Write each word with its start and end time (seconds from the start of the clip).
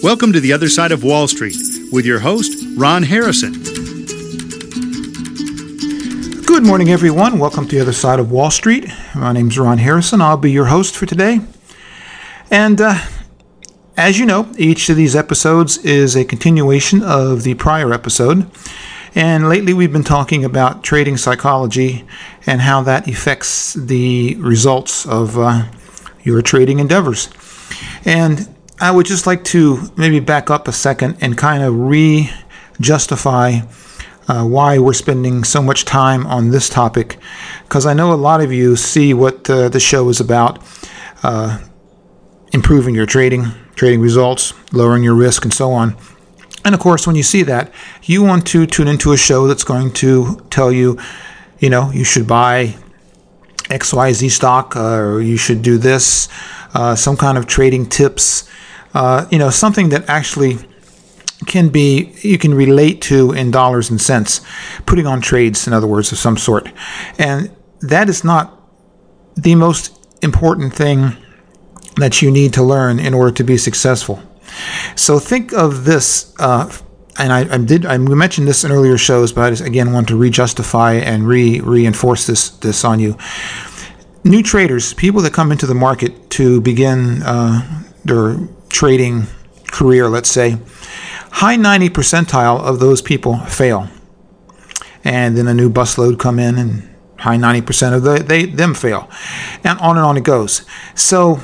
Welcome 0.00 0.32
to 0.32 0.38
the 0.38 0.52
other 0.52 0.68
side 0.68 0.92
of 0.92 1.02
Wall 1.02 1.26
Street 1.26 1.56
with 1.90 2.06
your 2.06 2.20
host, 2.20 2.64
Ron 2.76 3.02
Harrison. 3.02 3.52
Good 6.44 6.64
morning, 6.64 6.90
everyone. 6.90 7.40
Welcome 7.40 7.66
to 7.66 7.74
the 7.74 7.82
other 7.82 7.92
side 7.92 8.20
of 8.20 8.30
Wall 8.30 8.52
Street. 8.52 8.86
My 9.16 9.32
name 9.32 9.48
is 9.48 9.58
Ron 9.58 9.78
Harrison. 9.78 10.20
I'll 10.20 10.36
be 10.36 10.52
your 10.52 10.66
host 10.66 10.96
for 10.96 11.04
today. 11.04 11.40
And 12.48 12.80
uh, 12.80 13.00
as 13.96 14.20
you 14.20 14.24
know, 14.24 14.48
each 14.56 14.88
of 14.88 14.96
these 14.96 15.16
episodes 15.16 15.78
is 15.78 16.14
a 16.14 16.24
continuation 16.24 17.02
of 17.02 17.42
the 17.42 17.54
prior 17.54 17.92
episode. 17.92 18.48
And 19.16 19.48
lately, 19.48 19.74
we've 19.74 19.92
been 19.92 20.04
talking 20.04 20.44
about 20.44 20.84
trading 20.84 21.16
psychology 21.16 22.04
and 22.46 22.60
how 22.60 22.82
that 22.82 23.08
affects 23.08 23.74
the 23.74 24.36
results 24.36 25.06
of 25.06 25.36
uh, 25.36 25.64
your 26.22 26.40
trading 26.40 26.78
endeavors. 26.78 27.30
And 28.04 28.48
I 28.80 28.92
would 28.92 29.06
just 29.06 29.26
like 29.26 29.42
to 29.44 29.90
maybe 29.96 30.20
back 30.20 30.50
up 30.50 30.68
a 30.68 30.72
second 30.72 31.16
and 31.20 31.36
kind 31.36 31.64
of 31.64 31.74
re 31.76 32.30
justify 32.80 33.60
uh, 34.28 34.44
why 34.44 34.78
we're 34.78 34.92
spending 34.92 35.42
so 35.42 35.60
much 35.60 35.84
time 35.84 36.24
on 36.28 36.50
this 36.50 36.68
topic. 36.68 37.18
Because 37.64 37.86
I 37.86 37.92
know 37.92 38.12
a 38.12 38.14
lot 38.14 38.40
of 38.40 38.52
you 38.52 38.76
see 38.76 39.14
what 39.14 39.50
uh, 39.50 39.68
the 39.68 39.80
show 39.80 40.08
is 40.10 40.20
about 40.20 40.62
uh, 41.24 41.58
improving 42.52 42.94
your 42.94 43.06
trading, 43.06 43.46
trading 43.74 44.00
results, 44.00 44.54
lowering 44.72 45.02
your 45.02 45.14
risk, 45.14 45.44
and 45.44 45.52
so 45.52 45.72
on. 45.72 45.96
And 46.64 46.72
of 46.72 46.80
course, 46.80 47.04
when 47.04 47.16
you 47.16 47.24
see 47.24 47.42
that, 47.44 47.72
you 48.04 48.22
want 48.22 48.46
to 48.48 48.64
tune 48.64 48.86
into 48.86 49.10
a 49.12 49.16
show 49.16 49.48
that's 49.48 49.64
going 49.64 49.92
to 49.94 50.46
tell 50.50 50.70
you, 50.70 50.98
you 51.58 51.68
know, 51.68 51.90
you 51.90 52.04
should 52.04 52.28
buy 52.28 52.76
XYZ 53.64 54.30
stock, 54.30 54.76
uh, 54.76 54.98
or 54.98 55.20
you 55.20 55.36
should 55.36 55.62
do 55.62 55.78
this, 55.78 56.28
uh, 56.74 56.94
some 56.94 57.16
kind 57.16 57.36
of 57.36 57.46
trading 57.46 57.84
tips 57.84 58.48
uh, 58.94 59.26
you 59.30 59.38
know, 59.38 59.50
something 59.50 59.90
that 59.90 60.08
actually 60.08 60.58
can 61.46 61.68
be 61.68 62.12
you 62.22 62.38
can 62.38 62.52
relate 62.52 63.00
to 63.02 63.32
in 63.32 63.50
dollars 63.50 63.90
and 63.90 64.00
cents, 64.00 64.40
putting 64.86 65.06
on 65.06 65.20
trades, 65.20 65.66
in 65.66 65.72
other 65.72 65.86
words, 65.86 66.10
of 66.12 66.18
some 66.18 66.36
sort, 66.36 66.68
and 67.18 67.50
that 67.80 68.08
is 68.08 68.24
not 68.24 68.54
the 69.36 69.54
most 69.54 69.94
important 70.22 70.74
thing 70.74 71.16
that 71.96 72.22
you 72.22 72.30
need 72.30 72.52
to 72.54 72.62
learn 72.62 72.98
in 72.98 73.14
order 73.14 73.30
to 73.32 73.44
be 73.44 73.56
successful. 73.56 74.20
So 74.96 75.18
think 75.18 75.52
of 75.52 75.84
this. 75.84 76.34
Uh, 76.38 76.70
and 77.20 77.32
I, 77.32 77.52
I, 77.52 77.58
did 77.58 77.84
I 77.84 77.98
mentioned 77.98 78.46
this 78.46 78.62
in 78.64 78.70
earlier 78.70 78.96
shows, 78.96 79.32
but 79.32 79.42
I 79.42 79.50
just 79.50 79.64
again 79.64 79.92
want 79.92 80.06
to 80.08 80.16
re-justify 80.16 80.94
and 80.94 81.26
re 81.26 81.60
reinforce 81.60 82.26
this 82.26 82.50
this 82.50 82.84
on 82.84 83.00
you. 83.00 83.16
New 84.24 84.42
traders, 84.42 84.94
people 84.94 85.20
that 85.22 85.32
come 85.32 85.50
into 85.50 85.66
the 85.66 85.74
market 85.74 86.30
to 86.30 86.60
begin 86.60 87.22
uh, 87.22 87.84
their 88.04 88.36
trading 88.78 89.26
career, 89.72 90.08
let's 90.08 90.30
say, 90.30 90.56
high 91.32 91.56
90 91.56 91.88
percentile 91.90 92.60
of 92.60 92.78
those 92.78 93.02
people 93.02 93.36
fail. 93.38 93.88
And 95.02 95.36
then 95.36 95.48
a 95.48 95.54
new 95.54 95.68
busload 95.68 96.20
come 96.20 96.38
in 96.38 96.56
and 96.56 96.88
high 97.18 97.38
90% 97.38 97.96
of 97.96 98.04
the, 98.04 98.22
they 98.22 98.46
them 98.46 98.74
fail. 98.74 99.10
And 99.64 99.80
on 99.80 99.96
and 99.96 100.06
on 100.06 100.16
it 100.16 100.22
goes. 100.22 100.64
So 100.94 101.40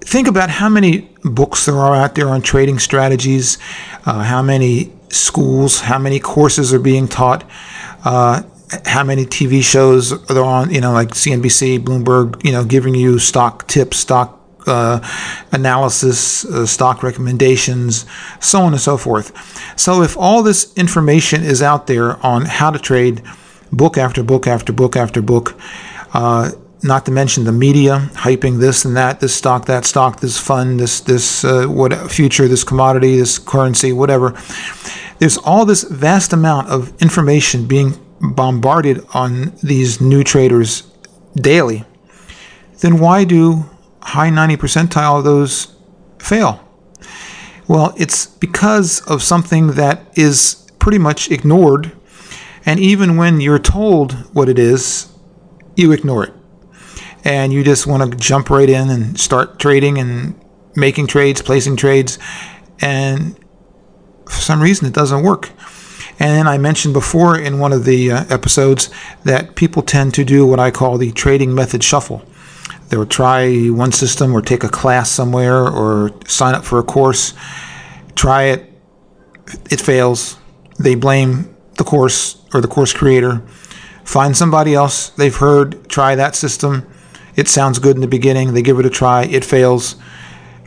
think 0.00 0.26
about 0.26 0.50
how 0.50 0.68
many 0.68 1.12
books 1.22 1.64
there 1.64 1.76
are 1.76 1.94
out 1.94 2.16
there 2.16 2.28
on 2.28 2.42
trading 2.42 2.80
strategies, 2.80 3.58
uh, 4.04 4.24
how 4.24 4.42
many 4.42 4.92
schools, 5.10 5.78
how 5.78 6.00
many 6.00 6.18
courses 6.18 6.74
are 6.74 6.80
being 6.80 7.06
taught, 7.06 7.48
uh, 8.04 8.42
how 8.84 9.04
many 9.04 9.26
TV 9.26 9.62
shows 9.62 10.12
are 10.28 10.42
on, 10.42 10.74
you 10.74 10.80
know, 10.80 10.92
like 10.92 11.10
CNBC, 11.10 11.78
Bloomberg, 11.78 12.44
you 12.44 12.50
know, 12.50 12.64
giving 12.64 12.96
you 12.96 13.20
stock 13.20 13.68
tips, 13.68 13.98
stock 13.98 14.40
uh, 14.66 15.00
analysis, 15.52 16.44
uh, 16.44 16.66
stock 16.66 17.02
recommendations, 17.02 18.06
so 18.40 18.60
on 18.60 18.72
and 18.72 18.80
so 18.80 18.96
forth. 18.96 19.32
So, 19.78 20.02
if 20.02 20.16
all 20.16 20.42
this 20.42 20.72
information 20.74 21.42
is 21.42 21.62
out 21.62 21.86
there 21.86 22.24
on 22.24 22.44
how 22.46 22.70
to 22.70 22.78
trade, 22.78 23.22
book 23.72 23.98
after 23.98 24.22
book 24.22 24.46
after 24.46 24.72
book 24.72 24.96
after 24.96 25.22
book, 25.22 25.54
uh, 26.12 26.52
not 26.82 27.06
to 27.06 27.10
mention 27.10 27.44
the 27.44 27.52
media 27.52 28.10
hyping 28.12 28.60
this 28.60 28.84
and 28.84 28.96
that, 28.96 29.20
this 29.20 29.34
stock, 29.34 29.64
that 29.66 29.84
stock, 29.84 30.20
this 30.20 30.38
fund, 30.38 30.78
this 30.80 31.00
this 31.00 31.44
uh, 31.44 31.66
what 31.66 32.10
future, 32.10 32.46
this 32.46 32.64
commodity, 32.64 33.16
this 33.16 33.38
currency, 33.38 33.92
whatever. 33.92 34.34
There's 35.18 35.38
all 35.38 35.64
this 35.64 35.84
vast 35.84 36.32
amount 36.32 36.68
of 36.68 36.92
information 37.00 37.66
being 37.66 37.98
bombarded 38.20 39.04
on 39.14 39.52
these 39.62 40.00
new 40.00 40.24
traders 40.24 40.82
daily. 41.34 41.84
Then 42.80 42.98
why 42.98 43.24
do 43.24 43.64
high 44.04 44.30
90 44.30 44.56
percentile 44.56 45.18
of 45.18 45.24
those 45.24 45.74
fail? 46.18 46.60
Well, 47.66 47.94
it's 47.96 48.26
because 48.26 49.00
of 49.02 49.22
something 49.22 49.68
that 49.72 50.06
is 50.16 50.70
pretty 50.78 50.98
much 50.98 51.30
ignored. 51.30 51.92
And 52.66 52.78
even 52.78 53.16
when 53.16 53.40
you're 53.40 53.58
told 53.58 54.12
what 54.34 54.48
it 54.48 54.58
is, 54.58 55.10
you 55.76 55.92
ignore 55.92 56.24
it. 56.24 56.32
And 57.24 57.52
you 57.52 57.64
just 57.64 57.86
want 57.86 58.10
to 58.10 58.18
jump 58.18 58.50
right 58.50 58.68
in 58.68 58.90
and 58.90 59.18
start 59.18 59.58
trading 59.58 59.98
and 59.98 60.38
making 60.76 61.06
trades, 61.06 61.40
placing 61.40 61.76
trades. 61.76 62.18
And 62.80 63.38
for 64.26 64.40
some 64.40 64.60
reason, 64.60 64.86
it 64.86 64.92
doesn't 64.92 65.22
work. 65.22 65.50
And 66.18 66.48
I 66.48 66.58
mentioned 66.58 66.94
before 66.94 67.38
in 67.38 67.58
one 67.58 67.72
of 67.72 67.84
the 67.84 68.12
uh, 68.12 68.24
episodes 68.28 68.90
that 69.24 69.56
people 69.56 69.82
tend 69.82 70.14
to 70.14 70.24
do 70.24 70.46
what 70.46 70.60
I 70.60 70.70
call 70.70 70.98
the 70.98 71.12
trading 71.12 71.54
method 71.54 71.82
shuffle. 71.82 72.22
They 72.94 72.98
will 72.98 73.06
try 73.06 73.66
one 73.70 73.90
system 73.90 74.32
or 74.36 74.40
take 74.40 74.62
a 74.62 74.68
class 74.68 75.10
somewhere 75.10 75.66
or 75.66 76.12
sign 76.28 76.54
up 76.54 76.64
for 76.64 76.78
a 76.78 76.84
course, 76.84 77.34
try 78.14 78.44
it, 78.44 78.72
it 79.68 79.80
fails. 79.80 80.38
They 80.78 80.94
blame 80.94 81.56
the 81.76 81.82
course 81.82 82.40
or 82.54 82.60
the 82.60 82.68
course 82.68 82.92
creator. 82.92 83.42
Find 84.04 84.36
somebody 84.36 84.74
else 84.74 85.08
they've 85.08 85.34
heard 85.34 85.88
try 85.88 86.14
that 86.14 86.36
system. 86.36 86.86
It 87.34 87.48
sounds 87.48 87.80
good 87.80 87.96
in 87.96 88.00
the 88.00 88.06
beginning. 88.06 88.54
They 88.54 88.62
give 88.62 88.78
it 88.78 88.86
a 88.86 88.90
try. 88.90 89.24
It 89.24 89.44
fails. 89.44 89.96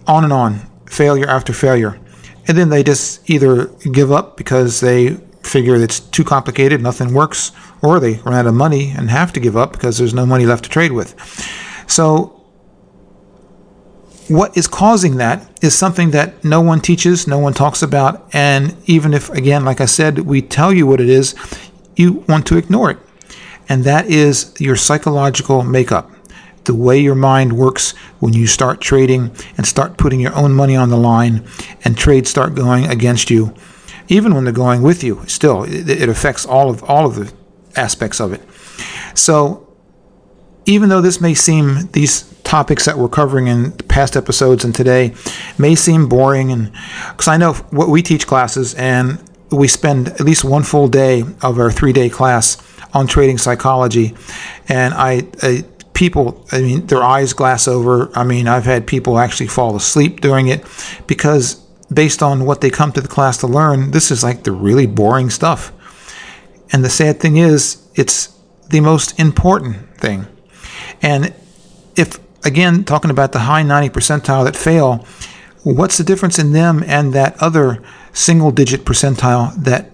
On 0.05 0.25
and 0.25 0.33
on. 0.33 0.69
Failure 0.85 1.29
after 1.29 1.53
failure. 1.53 1.97
And 2.45 2.57
then 2.57 2.67
they 2.67 2.83
just 2.83 3.29
either 3.29 3.67
give 3.89 4.11
up 4.11 4.35
because 4.35 4.81
they 4.81 5.11
figure 5.43 5.77
it's 5.77 6.01
too 6.01 6.25
complicated, 6.25 6.81
nothing 6.81 7.13
works, 7.13 7.53
or 7.81 8.01
they 8.01 8.15
run 8.15 8.33
out 8.33 8.47
of 8.47 8.53
money 8.53 8.89
and 8.89 9.09
have 9.09 9.31
to 9.31 9.39
give 9.39 9.55
up 9.55 9.71
because 9.71 9.97
there's 9.97 10.13
no 10.13 10.25
money 10.25 10.45
left 10.45 10.65
to 10.65 10.69
trade 10.69 10.91
with. 10.91 11.15
So, 11.87 12.37
what 14.27 14.57
is 14.57 14.67
causing 14.67 15.17
that 15.17 15.49
is 15.63 15.73
something 15.73 16.11
that 16.11 16.43
no 16.43 16.59
one 16.59 16.81
teaches, 16.81 17.27
no 17.27 17.39
one 17.39 17.53
talks 17.53 17.81
about, 17.81 18.27
and 18.33 18.75
even 18.85 19.13
if, 19.13 19.29
again, 19.29 19.63
like 19.63 19.79
I 19.79 19.85
said, 19.85 20.19
we 20.19 20.41
tell 20.41 20.73
you 20.73 20.85
what 20.85 20.99
it 20.99 21.09
is, 21.09 21.33
you 21.95 22.25
want 22.27 22.45
to 22.47 22.57
ignore 22.57 22.91
it. 22.91 22.97
And 23.69 23.83
that 23.85 24.07
is 24.07 24.53
your 24.59 24.75
psychological 24.75 25.63
makeup. 25.63 26.11
The 26.65 26.75
way 26.75 26.99
your 26.99 27.15
mind 27.15 27.53
works 27.53 27.91
when 28.19 28.33
you 28.33 28.47
start 28.47 28.81
trading 28.81 29.33
and 29.57 29.65
start 29.65 29.97
putting 29.97 30.19
your 30.19 30.35
own 30.35 30.53
money 30.53 30.75
on 30.75 30.89
the 30.89 30.97
line 30.97 31.47
and 31.85 31.97
trades 31.97 32.29
start 32.29 32.55
going 32.55 32.85
against 32.85 33.29
you, 33.29 33.53
even 34.09 34.35
when 34.35 34.43
they're 34.43 34.53
going 34.53 34.81
with 34.81 35.03
you, 35.03 35.23
still, 35.27 35.63
it, 35.63 36.09
affects 36.09 36.45
all 36.45 36.69
of 36.69 36.83
all 36.83 37.05
of 37.05 37.15
the 37.15 37.31
aspects 37.77 38.19
of 38.19 38.33
it. 38.33 38.41
So 39.17 39.66
even 40.67 40.89
though 40.89 41.01
this 41.01 41.19
may 41.19 41.33
seem 41.33 41.87
these 41.93 42.23
topics 42.43 42.85
that 42.85 42.97
we're 42.97 43.09
covering 43.09 43.47
in 43.47 43.71
past 43.71 44.15
episodes 44.15 44.63
and 44.63 44.75
today 44.75 45.13
may 45.57 45.73
seem 45.73 46.07
boring 46.07 46.51
and 46.51 46.71
because 47.11 47.27
I 47.27 47.37
know 47.37 47.53
what 47.71 47.89
we 47.89 48.01
teach 48.01 48.27
classes 48.27 48.75
and 48.75 49.17
we 49.49 49.67
spend 49.67 50.09
at 50.09 50.21
least 50.21 50.43
one 50.43 50.63
full 50.63 50.89
day 50.89 51.23
of 51.41 51.57
our 51.57 51.71
three 51.71 51.93
day 51.93 52.09
class 52.09 52.57
on 52.93 53.07
trading 53.07 53.37
psychology. 53.37 54.13
And 54.67 54.93
I, 54.93 55.27
I 55.41 55.63
people 55.93 56.45
I 56.51 56.61
mean 56.61 56.85
their 56.87 57.03
eyes 57.03 57.33
glass 57.33 57.67
over. 57.67 58.11
I 58.15 58.23
mean 58.23 58.47
I've 58.47 58.65
had 58.65 58.85
people 58.85 59.17
actually 59.17 59.47
fall 59.47 59.75
asleep 59.75 60.21
during 60.21 60.47
it 60.47 60.65
because 61.07 61.55
based 61.93 62.21
on 62.21 62.45
what 62.45 62.59
they 62.59 62.69
come 62.69 62.91
to 62.91 63.01
the 63.01 63.07
class 63.07 63.37
to 63.37 63.47
learn 63.47 63.91
this 63.91 64.11
is 64.11 64.21
like 64.23 64.43
the 64.43 64.51
really 64.51 64.85
boring 64.85 65.29
stuff. 65.29 65.71
And 66.73 66.83
the 66.83 66.89
sad 66.89 67.21
thing 67.21 67.37
is 67.37 67.87
it's 67.95 68.37
the 68.69 68.81
most 68.81 69.17
important 69.17 69.97
thing 69.97 70.27
and 71.01 71.33
if, 71.95 72.19
again, 72.45 72.83
talking 72.83 73.11
about 73.11 73.31
the 73.31 73.39
high 73.39 73.63
90 73.63 73.89
percentile 73.89 74.45
that 74.45 74.55
fail, 74.55 75.05
what's 75.63 75.97
the 75.97 76.03
difference 76.03 76.39
in 76.39 76.53
them 76.53 76.83
and 76.85 77.13
that 77.13 77.41
other 77.41 77.81
single 78.13 78.51
digit 78.51 78.85
percentile 78.85 79.53
that 79.63 79.91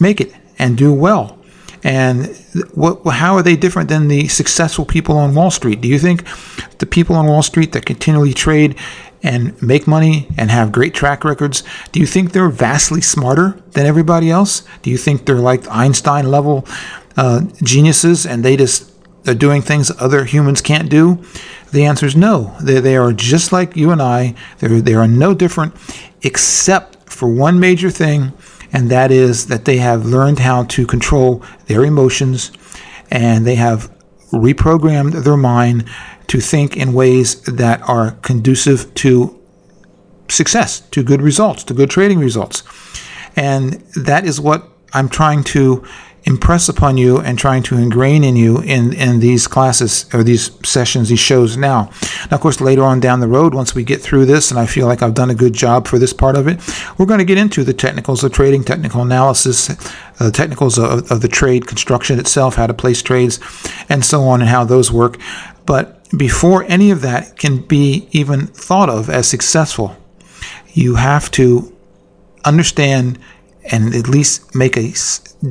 make 0.00 0.20
it 0.20 0.32
and 0.58 0.76
do 0.76 0.92
well? 0.92 1.38
And 1.82 2.34
what, 2.72 3.02
how 3.12 3.34
are 3.34 3.42
they 3.42 3.56
different 3.56 3.90
than 3.90 4.08
the 4.08 4.28
successful 4.28 4.86
people 4.86 5.18
on 5.18 5.34
Wall 5.34 5.50
Street? 5.50 5.82
Do 5.82 5.88
you 5.88 5.98
think 5.98 6.24
the 6.78 6.86
people 6.86 7.14
on 7.14 7.26
Wall 7.26 7.42
Street 7.42 7.72
that 7.72 7.84
continually 7.84 8.32
trade 8.32 8.76
and 9.24 9.60
make 9.62 9.86
money 9.86 10.28
and 10.36 10.50
have 10.50 10.70
great 10.70 10.94
track 10.94 11.24
records, 11.24 11.64
do 11.92 11.98
you 11.98 12.06
think 12.06 12.32
they're 12.32 12.50
vastly 12.50 13.00
smarter 13.00 13.58
than 13.72 13.86
everybody 13.86 14.30
else? 14.30 14.62
Do 14.82 14.90
you 14.90 14.98
think 14.98 15.24
they're 15.24 15.36
like 15.36 15.66
Einstein 15.68 16.30
level 16.30 16.66
uh, 17.16 17.40
geniuses 17.62 18.26
and 18.26 18.44
they 18.44 18.56
just 18.56 18.93
they're 19.24 19.34
doing 19.34 19.62
things 19.62 19.90
other 19.98 20.24
humans 20.24 20.60
can't 20.60 20.88
do. 20.88 21.22
The 21.72 21.84
answer 21.84 22.06
is 22.06 22.14
no. 22.14 22.56
They, 22.60 22.80
they 22.80 22.96
are 22.96 23.12
just 23.12 23.52
like 23.52 23.76
you 23.76 23.90
and 23.90 24.00
I. 24.00 24.34
They're, 24.58 24.80
they 24.80 24.94
are 24.94 25.08
no 25.08 25.34
different, 25.34 25.74
except 26.22 27.10
for 27.10 27.28
one 27.28 27.58
major 27.58 27.90
thing, 27.90 28.32
and 28.72 28.90
that 28.90 29.10
is 29.10 29.46
that 29.46 29.64
they 29.64 29.78
have 29.78 30.04
learned 30.04 30.40
how 30.40 30.64
to 30.64 30.86
control 30.86 31.42
their 31.66 31.84
emotions 31.84 32.52
and 33.10 33.46
they 33.46 33.54
have 33.54 33.90
reprogrammed 34.32 35.24
their 35.24 35.36
mind 35.36 35.88
to 36.26 36.40
think 36.40 36.76
in 36.76 36.92
ways 36.92 37.40
that 37.42 37.80
are 37.88 38.12
conducive 38.22 38.92
to 38.94 39.40
success, 40.28 40.80
to 40.80 41.02
good 41.02 41.22
results, 41.22 41.62
to 41.64 41.74
good 41.74 41.90
trading 41.90 42.18
results. 42.18 42.62
And 43.36 43.74
that 43.94 44.24
is 44.24 44.40
what 44.40 44.68
I'm 44.92 45.08
trying 45.08 45.44
to 45.44 45.84
impress 46.24 46.68
upon 46.68 46.96
you 46.96 47.18
and 47.18 47.38
trying 47.38 47.62
to 47.62 47.76
ingrain 47.76 48.24
in 48.24 48.34
you 48.34 48.58
in, 48.60 48.92
in 48.94 49.20
these 49.20 49.46
classes 49.46 50.06
or 50.14 50.22
these 50.22 50.50
sessions, 50.66 51.08
these 51.08 51.20
shows 51.20 51.56
now. 51.56 51.90
Now, 52.30 52.36
of 52.36 52.40
course, 52.40 52.60
later 52.60 52.82
on 52.82 53.00
down 53.00 53.20
the 53.20 53.28
road, 53.28 53.54
once 53.54 53.74
we 53.74 53.84
get 53.84 54.00
through 54.00 54.26
this 54.26 54.50
and 54.50 54.58
I 54.58 54.66
feel 54.66 54.86
like 54.86 55.02
I've 55.02 55.14
done 55.14 55.30
a 55.30 55.34
good 55.34 55.52
job 55.52 55.86
for 55.86 55.98
this 55.98 56.12
part 56.12 56.36
of 56.36 56.48
it, 56.48 56.60
we're 56.98 57.06
going 57.06 57.18
to 57.18 57.24
get 57.24 57.38
into 57.38 57.62
the 57.62 57.74
technicals 57.74 58.24
of 58.24 58.32
trading, 58.32 58.64
technical 58.64 59.02
analysis, 59.02 59.70
uh, 60.18 60.30
technicals 60.30 60.78
of, 60.78 61.10
of 61.10 61.20
the 61.20 61.28
trade 61.28 61.66
construction 61.66 62.18
itself, 62.18 62.54
how 62.54 62.66
to 62.66 62.74
place 62.74 63.02
trades, 63.02 63.38
and 63.88 64.04
so 64.04 64.22
on, 64.22 64.40
and 64.40 64.48
how 64.48 64.64
those 64.64 64.90
work. 64.90 65.18
But 65.66 66.08
before 66.16 66.64
any 66.64 66.90
of 66.90 67.02
that 67.02 67.38
can 67.38 67.58
be 67.58 68.08
even 68.12 68.46
thought 68.46 68.88
of 68.88 69.10
as 69.10 69.28
successful, 69.28 69.96
you 70.72 70.94
have 70.94 71.30
to 71.32 71.74
understand 72.44 73.18
and 73.70 73.94
at 73.94 74.08
least 74.08 74.54
make 74.54 74.76
a 74.76 74.92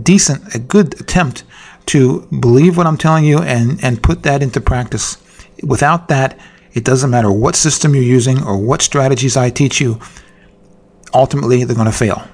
decent, 0.01 0.56
a 0.56 0.60
good 0.60 1.00
attempt 1.01 1.44
to 1.88 2.21
believe 2.39 2.77
what 2.77 2.88
I'm 2.88 2.98
telling 2.98 3.25
you 3.25 3.39
and, 3.39 3.83
and 3.83 4.01
put 4.01 4.24
that 4.24 4.42
into 4.42 4.62
practice. 4.62 5.18
Without 5.63 6.07
that, 6.07 6.39
it 6.74 6.83
doesn't 6.83 7.10
matter 7.10 7.31
what 7.31 7.56
system 7.56 7.94
you're 7.94 8.04
using 8.04 8.44
or 8.44 8.57
what 8.57 8.81
strategies 8.81 9.38
I 9.38 9.50
teach 9.50 9.80
you, 9.80 10.00
ultimately 11.13 11.63
they're 11.63 11.75
going 11.75 11.86
to 11.86 11.92
fail. 11.92 12.27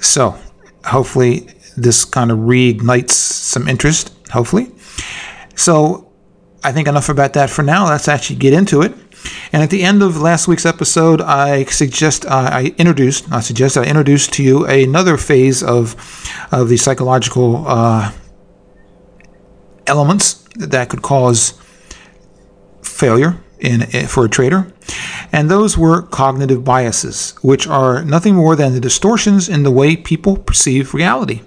So, 0.00 0.38
hopefully, 0.84 1.48
this 1.76 2.04
kind 2.04 2.30
of 2.30 2.38
reignites 2.38 3.12
some 3.12 3.68
interest, 3.68 4.14
hopefully. 4.30 4.70
So, 5.54 6.12
I 6.62 6.72
think 6.72 6.88
enough 6.88 7.08
about 7.08 7.32
that 7.34 7.48
for 7.48 7.62
now. 7.62 7.88
Let's 7.88 8.08
actually 8.08 8.36
get 8.36 8.52
into 8.52 8.82
it. 8.82 8.92
And 9.52 9.62
at 9.62 9.70
the 9.70 9.82
end 9.82 10.02
of 10.02 10.20
last 10.20 10.48
week's 10.48 10.66
episode, 10.66 11.20
I 11.20 11.64
suggest 11.64 12.24
uh, 12.26 12.48
I 12.52 12.74
introduced, 12.78 13.30
I 13.32 13.40
suggest 13.40 13.76
I 13.76 13.84
introduced 13.84 14.32
to 14.34 14.42
you 14.42 14.66
another 14.66 15.16
phase 15.16 15.62
of 15.62 15.96
of 16.52 16.68
the 16.68 16.76
psychological 16.76 17.66
uh, 17.66 18.12
elements 19.86 20.44
that 20.56 20.88
could 20.88 21.02
cause 21.02 21.54
failure 22.82 23.38
in 23.58 23.82
for 24.06 24.24
a 24.26 24.28
trader, 24.28 24.72
and 25.32 25.50
those 25.50 25.78
were 25.78 26.02
cognitive 26.02 26.64
biases, 26.64 27.34
which 27.42 27.66
are 27.66 28.04
nothing 28.04 28.34
more 28.34 28.56
than 28.56 28.74
the 28.74 28.80
distortions 28.80 29.48
in 29.48 29.62
the 29.62 29.70
way 29.70 29.96
people 29.96 30.36
perceive 30.36 30.92
reality, 30.92 31.40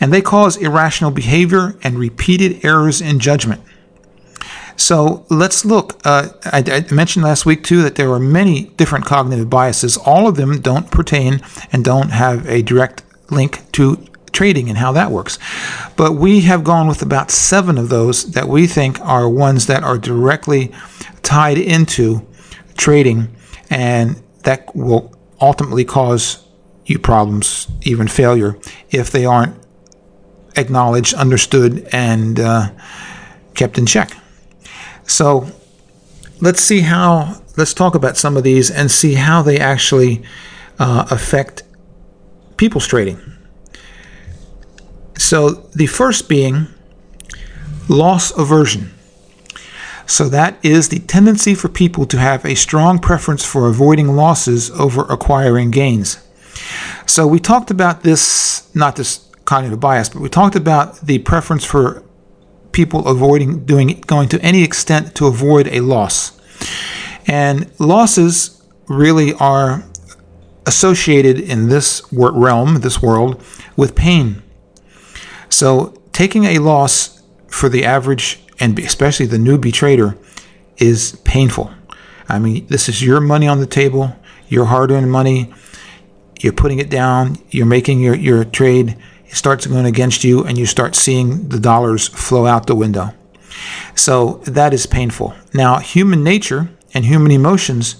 and 0.00 0.12
they 0.12 0.22
cause 0.22 0.56
irrational 0.56 1.10
behavior 1.10 1.76
and 1.82 1.98
repeated 1.98 2.64
errors 2.64 3.00
in 3.00 3.18
judgment. 3.18 3.60
So 4.76 5.26
let's 5.30 5.64
look. 5.64 6.00
Uh, 6.04 6.28
I, 6.46 6.64
I, 6.66 6.94
mentioned 6.94 7.24
last 7.24 7.46
week 7.46 7.64
too 7.64 7.82
that 7.82 7.96
there 7.96 8.10
are 8.12 8.18
many 8.18 8.64
different 8.76 9.04
cognitive 9.04 9.48
biases. 9.50 9.96
All 9.96 10.26
of 10.26 10.36
them 10.36 10.60
don't 10.60 10.90
pertain 10.90 11.40
and 11.72 11.84
don't 11.84 12.10
have 12.10 12.48
a 12.48 12.62
direct 12.62 13.02
link 13.30 13.70
to 13.72 14.04
trading 14.32 14.68
and 14.68 14.78
how 14.78 14.92
that 14.92 15.10
works. 15.10 15.38
But 15.96 16.12
we 16.12 16.40
have 16.40 16.64
gone 16.64 16.88
with 16.88 17.02
about 17.02 17.30
seven 17.30 17.78
of 17.78 17.88
those 17.88 18.32
that 18.32 18.48
we 18.48 18.66
think 18.66 19.00
are 19.00 19.28
ones 19.28 19.66
that 19.66 19.82
are 19.82 19.98
directly 19.98 20.72
tied 21.22 21.58
into 21.58 22.26
trading 22.76 23.34
and 23.70 24.20
that 24.44 24.74
will 24.74 25.14
ultimately 25.40 25.84
cause 25.84 26.46
you 26.86 26.98
problems, 26.98 27.68
even 27.82 28.08
failure, 28.08 28.58
if 28.90 29.10
they 29.10 29.24
aren't 29.24 29.56
acknowledged, 30.56 31.14
understood, 31.14 31.88
and 31.92 32.40
uh, 32.40 32.70
kept 33.54 33.78
in 33.78 33.86
check. 33.86 34.16
So 35.06 35.48
let's 36.40 36.60
see 36.60 36.80
how, 36.80 37.42
let's 37.56 37.74
talk 37.74 37.94
about 37.94 38.16
some 38.16 38.36
of 38.36 38.44
these 38.44 38.70
and 38.70 38.90
see 38.90 39.14
how 39.14 39.42
they 39.42 39.58
actually 39.58 40.22
uh, 40.78 41.06
affect 41.10 41.62
people's 42.56 42.86
trading. 42.86 43.20
So 45.18 45.50
the 45.74 45.86
first 45.86 46.28
being 46.28 46.66
loss 47.88 48.36
aversion. 48.36 48.92
So 50.06 50.28
that 50.28 50.58
is 50.64 50.88
the 50.88 50.98
tendency 50.98 51.54
for 51.54 51.68
people 51.68 52.06
to 52.06 52.18
have 52.18 52.44
a 52.44 52.54
strong 52.54 52.98
preference 52.98 53.44
for 53.44 53.68
avoiding 53.68 54.16
losses 54.16 54.70
over 54.72 55.02
acquiring 55.02 55.70
gains. 55.70 56.18
So 57.06 57.26
we 57.26 57.38
talked 57.38 57.70
about 57.70 58.02
this, 58.02 58.74
not 58.74 58.96
this 58.96 59.28
cognitive 59.44 59.80
bias, 59.80 60.08
but 60.08 60.20
we 60.20 60.28
talked 60.28 60.56
about 60.56 61.00
the 61.00 61.18
preference 61.20 61.64
for 61.64 62.01
people 62.72 63.06
avoiding 63.06 63.64
doing 63.64 64.02
going 64.06 64.28
to 64.30 64.40
any 64.40 64.62
extent 64.62 65.14
to 65.16 65.26
avoid 65.26 65.68
a 65.68 65.80
loss. 65.80 66.40
And 67.26 67.70
losses 67.78 68.62
really 68.88 69.32
are 69.34 69.84
associated 70.66 71.38
in 71.38 71.68
this 71.68 72.02
realm, 72.12 72.80
this 72.80 73.02
world, 73.02 73.42
with 73.76 73.94
pain. 73.94 74.42
So 75.48 75.94
taking 76.12 76.44
a 76.44 76.58
loss 76.58 77.22
for 77.48 77.68
the 77.68 77.84
average 77.84 78.40
and 78.58 78.78
especially 78.78 79.26
the 79.26 79.38
newbie 79.38 79.72
trader 79.72 80.16
is 80.78 81.20
painful. 81.24 81.72
I 82.28 82.38
mean, 82.38 82.66
this 82.68 82.88
is 82.88 83.02
your 83.02 83.20
money 83.20 83.48
on 83.48 83.60
the 83.60 83.66
table, 83.66 84.16
your 84.48 84.66
hard-earned 84.66 85.10
money. 85.10 85.52
You're 86.40 86.52
putting 86.52 86.78
it 86.78 86.88
down. 86.88 87.38
You're 87.50 87.66
making 87.66 88.00
your, 88.00 88.14
your 88.14 88.44
trade 88.44 88.96
it 89.32 89.36
starts 89.36 89.66
going 89.66 89.86
against 89.86 90.24
you 90.24 90.44
and 90.44 90.58
you 90.58 90.66
start 90.66 90.94
seeing 90.94 91.48
the 91.48 91.58
dollars 91.58 92.08
flow 92.08 92.44
out 92.44 92.66
the 92.66 92.74
window. 92.74 93.14
So 93.94 94.42
that 94.44 94.74
is 94.74 94.84
painful. 94.84 95.34
Now, 95.54 95.78
human 95.78 96.22
nature 96.22 96.68
and 96.92 97.06
human 97.06 97.32
emotions 97.32 97.96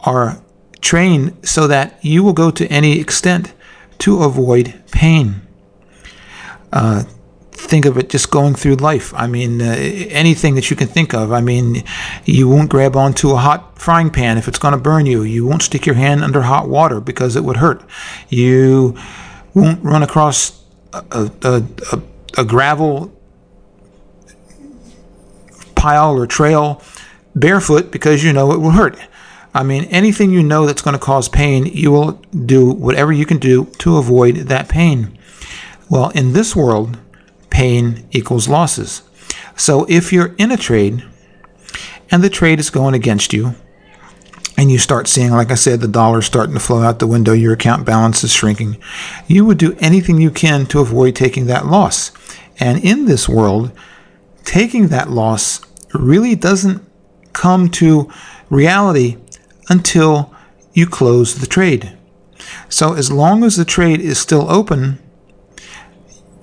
are 0.00 0.42
trained 0.80 1.48
so 1.48 1.68
that 1.68 2.04
you 2.04 2.24
will 2.24 2.32
go 2.32 2.50
to 2.50 2.66
any 2.66 2.98
extent 2.98 3.54
to 3.98 4.24
avoid 4.24 4.82
pain. 4.90 5.42
Uh, 6.72 7.04
think 7.52 7.84
of 7.84 7.96
it 7.96 8.08
just 8.08 8.32
going 8.32 8.54
through 8.56 8.74
life. 8.74 9.14
I 9.14 9.28
mean, 9.28 9.62
uh, 9.62 9.76
anything 9.76 10.56
that 10.56 10.68
you 10.68 10.76
can 10.76 10.88
think 10.88 11.14
of. 11.14 11.30
I 11.30 11.40
mean, 11.40 11.84
you 12.24 12.48
won't 12.48 12.70
grab 12.70 12.96
onto 12.96 13.30
a 13.30 13.36
hot 13.36 13.78
frying 13.78 14.10
pan 14.10 14.36
if 14.36 14.48
it's 14.48 14.58
going 14.58 14.72
to 14.72 14.80
burn 14.80 15.06
you. 15.06 15.22
You 15.22 15.46
won't 15.46 15.62
stick 15.62 15.86
your 15.86 15.94
hand 15.94 16.24
under 16.24 16.42
hot 16.42 16.68
water 16.68 17.00
because 17.00 17.36
it 17.36 17.44
would 17.44 17.58
hurt. 17.58 17.84
You 18.28 18.96
won't 19.54 19.84
run 19.84 20.02
across 20.02 20.61
a, 20.92 21.30
a, 21.42 21.62
a, 21.92 22.02
a 22.38 22.44
gravel 22.44 23.12
pile 25.74 26.12
or 26.16 26.26
trail 26.26 26.82
barefoot 27.34 27.90
because 27.90 28.22
you 28.22 28.32
know 28.32 28.52
it 28.52 28.58
will 28.58 28.70
hurt. 28.70 28.98
I 29.54 29.62
mean, 29.62 29.84
anything 29.84 30.30
you 30.30 30.42
know 30.42 30.66
that's 30.66 30.80
going 30.80 30.94
to 30.94 31.04
cause 31.04 31.28
pain, 31.28 31.66
you 31.66 31.90
will 31.90 32.12
do 32.46 32.70
whatever 32.70 33.12
you 33.12 33.26
can 33.26 33.38
do 33.38 33.66
to 33.78 33.98
avoid 33.98 34.36
that 34.36 34.68
pain. 34.68 35.18
Well, 35.90 36.08
in 36.10 36.32
this 36.32 36.56
world, 36.56 36.98
pain 37.50 38.06
equals 38.12 38.48
losses. 38.48 39.02
So 39.56 39.84
if 39.90 40.12
you're 40.12 40.34
in 40.38 40.50
a 40.50 40.56
trade 40.56 41.04
and 42.10 42.24
the 42.24 42.30
trade 42.30 42.60
is 42.60 42.70
going 42.70 42.94
against 42.94 43.34
you, 43.34 43.54
and 44.56 44.70
you 44.70 44.78
start 44.78 45.08
seeing, 45.08 45.30
like 45.30 45.50
I 45.50 45.54
said, 45.54 45.80
the 45.80 45.88
dollars 45.88 46.26
starting 46.26 46.54
to 46.54 46.60
flow 46.60 46.82
out 46.82 46.98
the 46.98 47.06
window, 47.06 47.32
your 47.32 47.54
account 47.54 47.86
balance 47.86 48.22
is 48.22 48.32
shrinking, 48.32 48.76
you 49.26 49.44
would 49.44 49.58
do 49.58 49.76
anything 49.80 50.20
you 50.20 50.30
can 50.30 50.66
to 50.66 50.80
avoid 50.80 51.16
taking 51.16 51.46
that 51.46 51.66
loss. 51.66 52.12
And 52.58 52.84
in 52.84 53.06
this 53.06 53.28
world, 53.28 53.72
taking 54.44 54.88
that 54.88 55.10
loss 55.10 55.60
really 55.94 56.34
doesn't 56.34 56.84
come 57.32 57.68
to 57.70 58.10
reality 58.50 59.16
until 59.68 60.34
you 60.74 60.86
close 60.86 61.36
the 61.36 61.46
trade. 61.46 61.96
So 62.68 62.94
as 62.94 63.10
long 63.10 63.44
as 63.44 63.56
the 63.56 63.64
trade 63.64 64.00
is 64.00 64.18
still 64.18 64.50
open, 64.50 64.98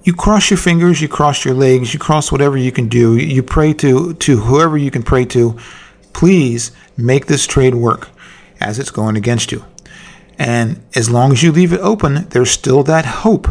you 0.03 0.13
cross 0.13 0.49
your 0.49 0.57
fingers, 0.57 1.01
you 1.01 1.07
cross 1.07 1.45
your 1.45 1.53
legs, 1.53 1.93
you 1.93 1.99
cross 1.99 2.31
whatever 2.31 2.57
you 2.57 2.71
can 2.71 2.87
do. 2.87 3.17
You 3.17 3.43
pray 3.43 3.73
to 3.73 4.13
to 4.13 4.37
whoever 4.37 4.77
you 4.77 4.91
can 4.91 5.03
pray 5.03 5.25
to 5.25 5.57
please 6.13 6.71
make 6.99 7.25
this 7.25 7.47
trade 7.47 7.75
work 7.75 8.09
as 8.59 8.79
it's 8.79 8.91
going 8.91 9.15
against 9.15 9.51
you. 9.51 9.65
And 10.37 10.81
as 10.95 11.09
long 11.09 11.31
as 11.31 11.43
you 11.43 11.51
leave 11.51 11.73
it 11.73 11.81
open, 11.81 12.27
there's 12.29 12.51
still 12.51 12.83
that 12.83 13.05
hope 13.05 13.47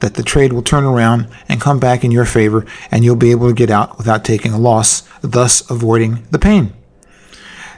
that 0.00 0.14
the 0.14 0.22
trade 0.22 0.52
will 0.52 0.62
turn 0.62 0.84
around 0.84 1.28
and 1.48 1.60
come 1.60 1.78
back 1.78 2.04
in 2.04 2.10
your 2.10 2.24
favor 2.24 2.66
and 2.90 3.04
you'll 3.04 3.16
be 3.16 3.30
able 3.30 3.48
to 3.48 3.54
get 3.54 3.70
out 3.70 3.96
without 3.98 4.24
taking 4.24 4.52
a 4.52 4.58
loss, 4.58 5.02
thus 5.22 5.68
avoiding 5.70 6.26
the 6.30 6.38
pain. 6.38 6.72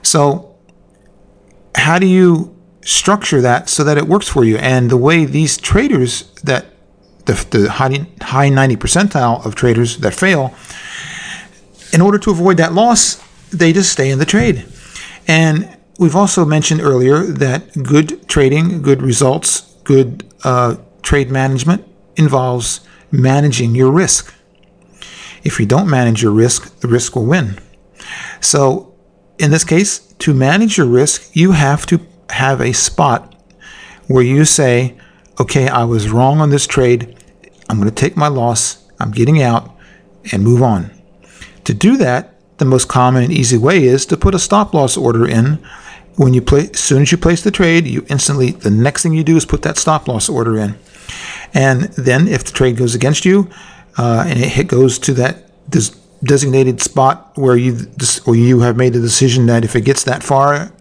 So, 0.02 0.56
how 1.74 1.98
do 1.98 2.06
you 2.06 2.56
structure 2.82 3.40
that 3.40 3.68
so 3.68 3.84
that 3.84 3.96
it 3.96 4.06
works 4.06 4.28
for 4.28 4.44
you? 4.44 4.56
And 4.58 4.90
the 4.90 4.96
way 4.96 5.24
these 5.24 5.56
traders 5.56 6.32
that 6.42 6.66
the, 7.26 7.34
the 7.50 7.70
high, 7.70 8.06
high 8.20 8.48
90 8.48 8.76
percentile 8.76 9.44
of 9.46 9.54
traders 9.54 9.98
that 9.98 10.14
fail, 10.14 10.54
in 11.92 12.00
order 12.00 12.18
to 12.18 12.30
avoid 12.30 12.56
that 12.56 12.72
loss, 12.72 13.22
they 13.50 13.72
just 13.72 13.92
stay 13.92 14.10
in 14.10 14.18
the 14.18 14.24
trade. 14.24 14.64
And 15.26 15.76
we've 15.98 16.16
also 16.16 16.44
mentioned 16.44 16.80
earlier 16.80 17.22
that 17.22 17.82
good 17.82 18.28
trading, 18.28 18.82
good 18.82 19.02
results, 19.02 19.72
good 19.84 20.24
uh, 20.44 20.76
trade 21.02 21.30
management 21.30 21.84
involves 22.16 22.80
managing 23.10 23.74
your 23.74 23.90
risk. 23.90 24.34
If 25.44 25.58
you 25.58 25.66
don't 25.66 25.88
manage 25.88 26.22
your 26.22 26.32
risk, 26.32 26.80
the 26.80 26.88
risk 26.88 27.16
will 27.16 27.26
win. 27.26 27.58
So, 28.40 28.94
in 29.38 29.50
this 29.50 29.64
case, 29.64 29.98
to 29.98 30.34
manage 30.34 30.76
your 30.78 30.86
risk, 30.86 31.34
you 31.34 31.52
have 31.52 31.84
to 31.86 32.00
have 32.30 32.60
a 32.60 32.72
spot 32.72 33.34
where 34.06 34.22
you 34.22 34.44
say, 34.44 34.96
okay, 35.40 35.68
I 35.68 35.84
was 35.84 36.10
wrong 36.10 36.40
on 36.40 36.50
this 36.50 36.66
trade. 36.66 37.16
I'm 37.68 37.78
going 37.78 37.88
to 37.88 37.94
take 37.94 38.16
my 38.16 38.28
loss. 38.28 38.84
I'm 39.00 39.10
getting 39.10 39.42
out 39.42 39.76
and 40.30 40.44
move 40.44 40.62
on. 40.62 40.90
To 41.64 41.74
do 41.74 41.96
that, 41.96 42.31
the 42.58 42.64
most 42.64 42.88
common 42.88 43.24
and 43.24 43.32
easy 43.32 43.56
way 43.56 43.84
is 43.84 44.06
to 44.06 44.16
put 44.16 44.34
a 44.34 44.38
stop 44.38 44.74
loss 44.74 44.96
order 44.96 45.26
in. 45.28 45.58
When 46.16 46.34
you 46.34 46.42
play, 46.42 46.68
as 46.68 46.80
soon 46.80 47.02
as 47.02 47.10
you 47.10 47.18
place 47.18 47.42
the 47.42 47.50
trade, 47.50 47.86
you 47.86 48.04
instantly, 48.10 48.50
the 48.50 48.70
next 48.70 49.02
thing 49.02 49.14
you 49.14 49.24
do 49.24 49.36
is 49.36 49.46
put 49.46 49.62
that 49.62 49.78
stop 49.78 50.08
loss 50.08 50.28
order 50.28 50.58
in. 50.58 50.76
And 51.54 51.84
then 51.94 52.28
if 52.28 52.44
the 52.44 52.52
trade 52.52 52.76
goes 52.76 52.94
against 52.94 53.24
you 53.24 53.48
uh, 53.98 54.24
and 54.26 54.38
it 54.38 54.68
goes 54.68 54.98
to 55.00 55.14
that 55.14 55.50
des- 55.70 55.96
designated 56.22 56.80
spot 56.80 57.32
where 57.36 57.56
you 57.56 57.78
or 58.26 58.36
you 58.36 58.60
have 58.60 58.76
made 58.76 58.92
the 58.92 59.00
decision 59.00 59.46
that 59.46 59.64
if 59.64 59.74
it 59.74 59.82
gets 59.82 60.04
that 60.04 60.22
far 60.22 60.72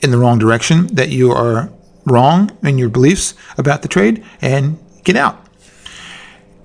in 0.00 0.10
the 0.10 0.18
wrong 0.18 0.38
direction, 0.38 0.86
that 0.88 1.10
you 1.10 1.30
are 1.30 1.70
wrong 2.06 2.50
in 2.62 2.78
your 2.78 2.88
beliefs 2.88 3.34
about 3.58 3.82
the 3.82 3.88
trade 3.88 4.24
and 4.40 4.78
get 5.04 5.16
out. 5.16 5.44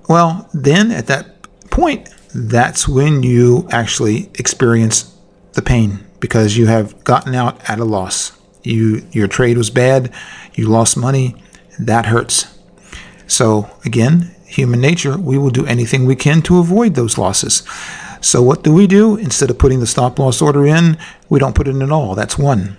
Well, 0.08 0.48
then 0.54 0.90
at 0.90 1.06
that 1.06 1.42
point, 1.70 2.08
that's 2.36 2.86
when 2.86 3.22
you 3.22 3.66
actually 3.70 4.30
experience 4.34 5.16
the 5.54 5.62
pain 5.62 6.06
because 6.20 6.56
you 6.56 6.66
have 6.66 7.02
gotten 7.02 7.34
out 7.34 7.58
at 7.68 7.78
a 7.78 7.84
loss. 7.84 8.32
You 8.62 9.06
your 9.10 9.26
trade 9.26 9.56
was 9.56 9.70
bad, 9.70 10.12
you 10.54 10.68
lost 10.68 10.96
money, 10.96 11.36
that 11.78 12.06
hurts. 12.06 12.58
So, 13.26 13.70
again, 13.84 14.34
human 14.46 14.80
nature, 14.80 15.16
we 15.16 15.38
will 15.38 15.50
do 15.50 15.66
anything 15.66 16.04
we 16.04 16.14
can 16.14 16.42
to 16.42 16.58
avoid 16.58 16.94
those 16.94 17.16
losses. 17.16 17.62
So, 18.20 18.42
what 18.42 18.62
do 18.62 18.72
we 18.72 18.86
do? 18.86 19.16
Instead 19.16 19.50
of 19.50 19.58
putting 19.58 19.80
the 19.80 19.86
stop 19.86 20.18
loss 20.18 20.42
order 20.42 20.66
in, 20.66 20.98
we 21.30 21.38
don't 21.38 21.54
put 21.54 21.68
it 21.68 21.74
in 21.74 21.82
at 21.82 21.90
all. 21.90 22.14
That's 22.14 22.36
one. 22.36 22.76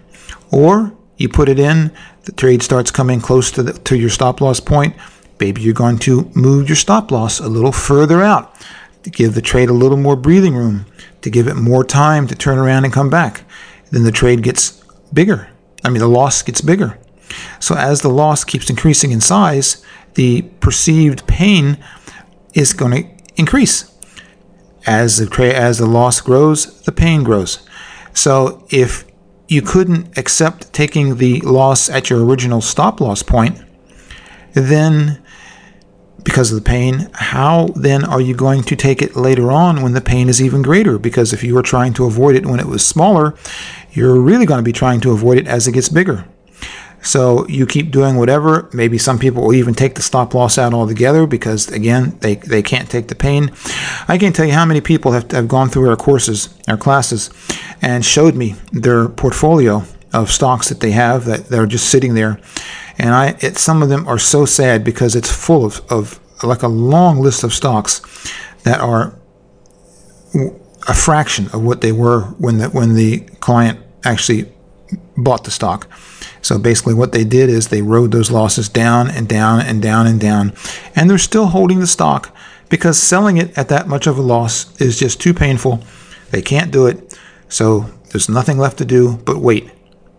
Or 0.52 0.94
you 1.18 1.30
put 1.30 1.50
it 1.50 1.60
in, 1.60 1.92
the 2.26 2.32
trade 2.32 2.62
starts 2.62 2.92
coming 2.92 3.22
close 3.22 3.50
to, 3.52 3.64
the, 3.64 3.74
to 3.74 3.98
your 3.98 4.10
stop 4.10 4.40
loss 4.40 4.60
point. 4.60 4.96
Maybe 5.40 5.62
you're 5.62 5.74
going 5.74 6.00
to 6.00 6.32
move 6.36 6.70
your 6.70 6.76
stop 6.76 7.12
loss 7.12 7.40
a 7.40 7.48
little 7.48 7.72
further 7.72 8.22
out 8.22 8.57
to 9.08 9.18
give 9.18 9.36
the 9.36 9.42
trade 9.42 9.70
a 9.70 9.74
little 9.74 9.98
more 9.98 10.18
breathing 10.18 10.54
room, 10.54 10.86
to 11.22 11.30
give 11.30 11.48
it 11.48 11.56
more 11.56 11.84
time 11.86 12.28
to 12.28 12.36
turn 12.36 12.58
around 12.58 12.84
and 12.84 12.94
come 12.94 13.10
back. 13.10 13.44
Then 13.90 14.04
the 14.04 14.12
trade 14.12 14.44
gets 14.44 14.84
bigger. 15.14 15.50
I 15.84 15.90
mean, 15.90 16.00
the 16.00 16.10
loss 16.10 16.42
gets 16.42 16.60
bigger. 16.60 16.98
So 17.60 17.76
as 17.76 18.02
the 18.02 18.10
loss 18.10 18.44
keeps 18.44 18.70
increasing 18.70 19.12
in 19.12 19.22
size, 19.22 19.84
the 20.16 20.42
perceived 20.60 21.26
pain 21.26 21.78
is 22.54 22.74
going 22.74 22.92
to 22.92 23.24
increase. 23.38 23.94
As 24.86 25.18
the 25.18 25.26
tra- 25.26 25.54
as 25.54 25.78
the 25.78 25.86
loss 25.86 26.20
grows, 26.20 26.82
the 26.82 26.92
pain 26.92 27.24
grows. 27.24 27.66
So 28.14 28.66
if 28.70 29.06
you 29.48 29.62
couldn't 29.62 30.18
accept 30.18 30.74
taking 30.74 31.16
the 31.16 31.40
loss 31.42 31.90
at 31.90 32.10
your 32.10 32.26
original 32.26 32.60
stop 32.60 33.00
loss 33.00 33.24
point, 33.24 33.62
then 34.54 35.24
because 36.28 36.52
of 36.52 36.62
the 36.62 36.70
pain, 36.70 37.10
how 37.14 37.68
then 37.68 38.04
are 38.04 38.20
you 38.20 38.36
going 38.36 38.62
to 38.62 38.76
take 38.76 39.02
it 39.02 39.16
later 39.16 39.50
on 39.50 39.82
when 39.82 39.94
the 39.94 40.02
pain 40.02 40.28
is 40.28 40.42
even 40.42 40.62
greater? 40.62 41.00
Because 41.00 41.32
if 41.32 41.42
you 41.42 41.56
were 41.56 41.62
trying 41.62 41.94
to 41.94 42.04
avoid 42.04 42.36
it 42.36 42.46
when 42.46 42.60
it 42.60 42.66
was 42.66 42.86
smaller, 42.86 43.34
you're 43.94 44.20
really 44.20 44.46
going 44.46 44.58
to 44.58 44.64
be 44.64 44.74
trying 44.74 45.00
to 45.00 45.14
avoid 45.14 45.38
it 45.38 45.48
as 45.48 45.70
it 45.70 45.72
gets 45.72 45.88
bigger. 45.88 46.26
So 47.02 47.48
you 47.48 47.66
keep 47.66 47.92
doing 47.92 48.18
whatever. 48.18 48.70
Maybe 48.74 48.98
some 48.98 49.20
people 49.20 49.42
will 49.42 49.54
even 49.54 49.74
take 49.74 49.96
the 49.96 50.02
stop 50.02 50.34
loss 50.34 50.58
out 50.58 50.74
altogether 50.74 51.28
because, 51.28 51.70
again, 51.70 52.18
they, 52.20 52.36
they 52.36 52.62
can't 52.62 52.90
take 52.90 53.08
the 53.08 53.16
pain. 53.16 53.50
I 54.10 54.18
can't 54.18 54.36
tell 54.36 54.46
you 54.46 54.52
how 54.52 54.66
many 54.66 54.82
people 54.82 55.14
have, 55.14 55.32
have 55.32 55.48
gone 55.48 55.70
through 55.70 55.90
our 55.90 55.96
courses, 55.96 56.54
our 56.68 56.76
classes, 56.76 57.30
and 57.82 58.04
showed 58.04 58.36
me 58.36 58.56
their 58.74 59.08
portfolio 59.08 59.86
of 60.18 60.32
stocks 60.32 60.70
that 60.70 60.80
they 60.80 60.92
have 60.92 61.26
that 61.26 61.48
they're 61.48 61.66
just 61.66 61.90
sitting 61.90 62.14
there. 62.14 62.40
And 62.98 63.14
I, 63.14 63.38
it, 63.40 63.58
some 63.58 63.84
of 63.84 63.90
them 63.90 64.08
are 64.08 64.20
so 64.20 64.46
sad 64.46 64.84
because 64.84 65.16
it's 65.16 65.32
full 65.32 65.64
of, 65.66 65.82
of 65.90 66.20
like 66.44 66.64
a 66.64 66.68
long 66.68 67.20
list 67.20 67.44
of 67.44 67.54
stocks 67.54 68.02
that 68.64 68.80
are 68.80 69.18
a 70.88 70.94
fraction 70.94 71.46
of 71.54 71.64
what 71.64 71.82
they 71.82 71.92
were 71.92 72.22
when 72.38 72.58
the 72.58 72.70
when 72.70 72.96
the 72.96 73.20
client 73.40 73.80
actually 74.04 74.52
bought 75.16 75.44
the 75.44 75.52
stock. 75.52 75.88
So 76.42 76.58
basically, 76.58 76.94
what 76.94 77.12
they 77.12 77.24
did 77.24 77.50
is 77.50 77.68
they 77.68 77.82
rode 77.82 78.12
those 78.12 78.32
losses 78.32 78.70
down 78.70 79.10
and 79.10 79.28
down 79.28 79.62
and 79.62 79.82
down 79.82 80.08
and 80.08 80.20
down, 80.20 80.54
and 80.96 81.10
they're 81.10 81.18
still 81.18 81.48
holding 81.48 81.80
the 81.80 81.88
stock 81.88 82.36
because 82.70 83.02
selling 83.02 83.38
it 83.38 83.58
at 83.58 83.70
that 83.70 83.88
much 83.88 84.08
of 84.08 84.18
a 84.18 84.22
loss 84.22 84.80
is 84.82 85.00
just 85.00 85.22
too 85.22 85.34
painful. 85.34 85.84
They 86.32 86.42
can't 86.42 86.72
do 86.72 86.88
it. 86.88 87.18
So 87.50 87.86
there's 88.12 88.30
nothing 88.30 88.58
left 88.58 88.78
to 88.80 88.86
do 88.86 89.18
but 89.26 89.38
wait 89.38 89.70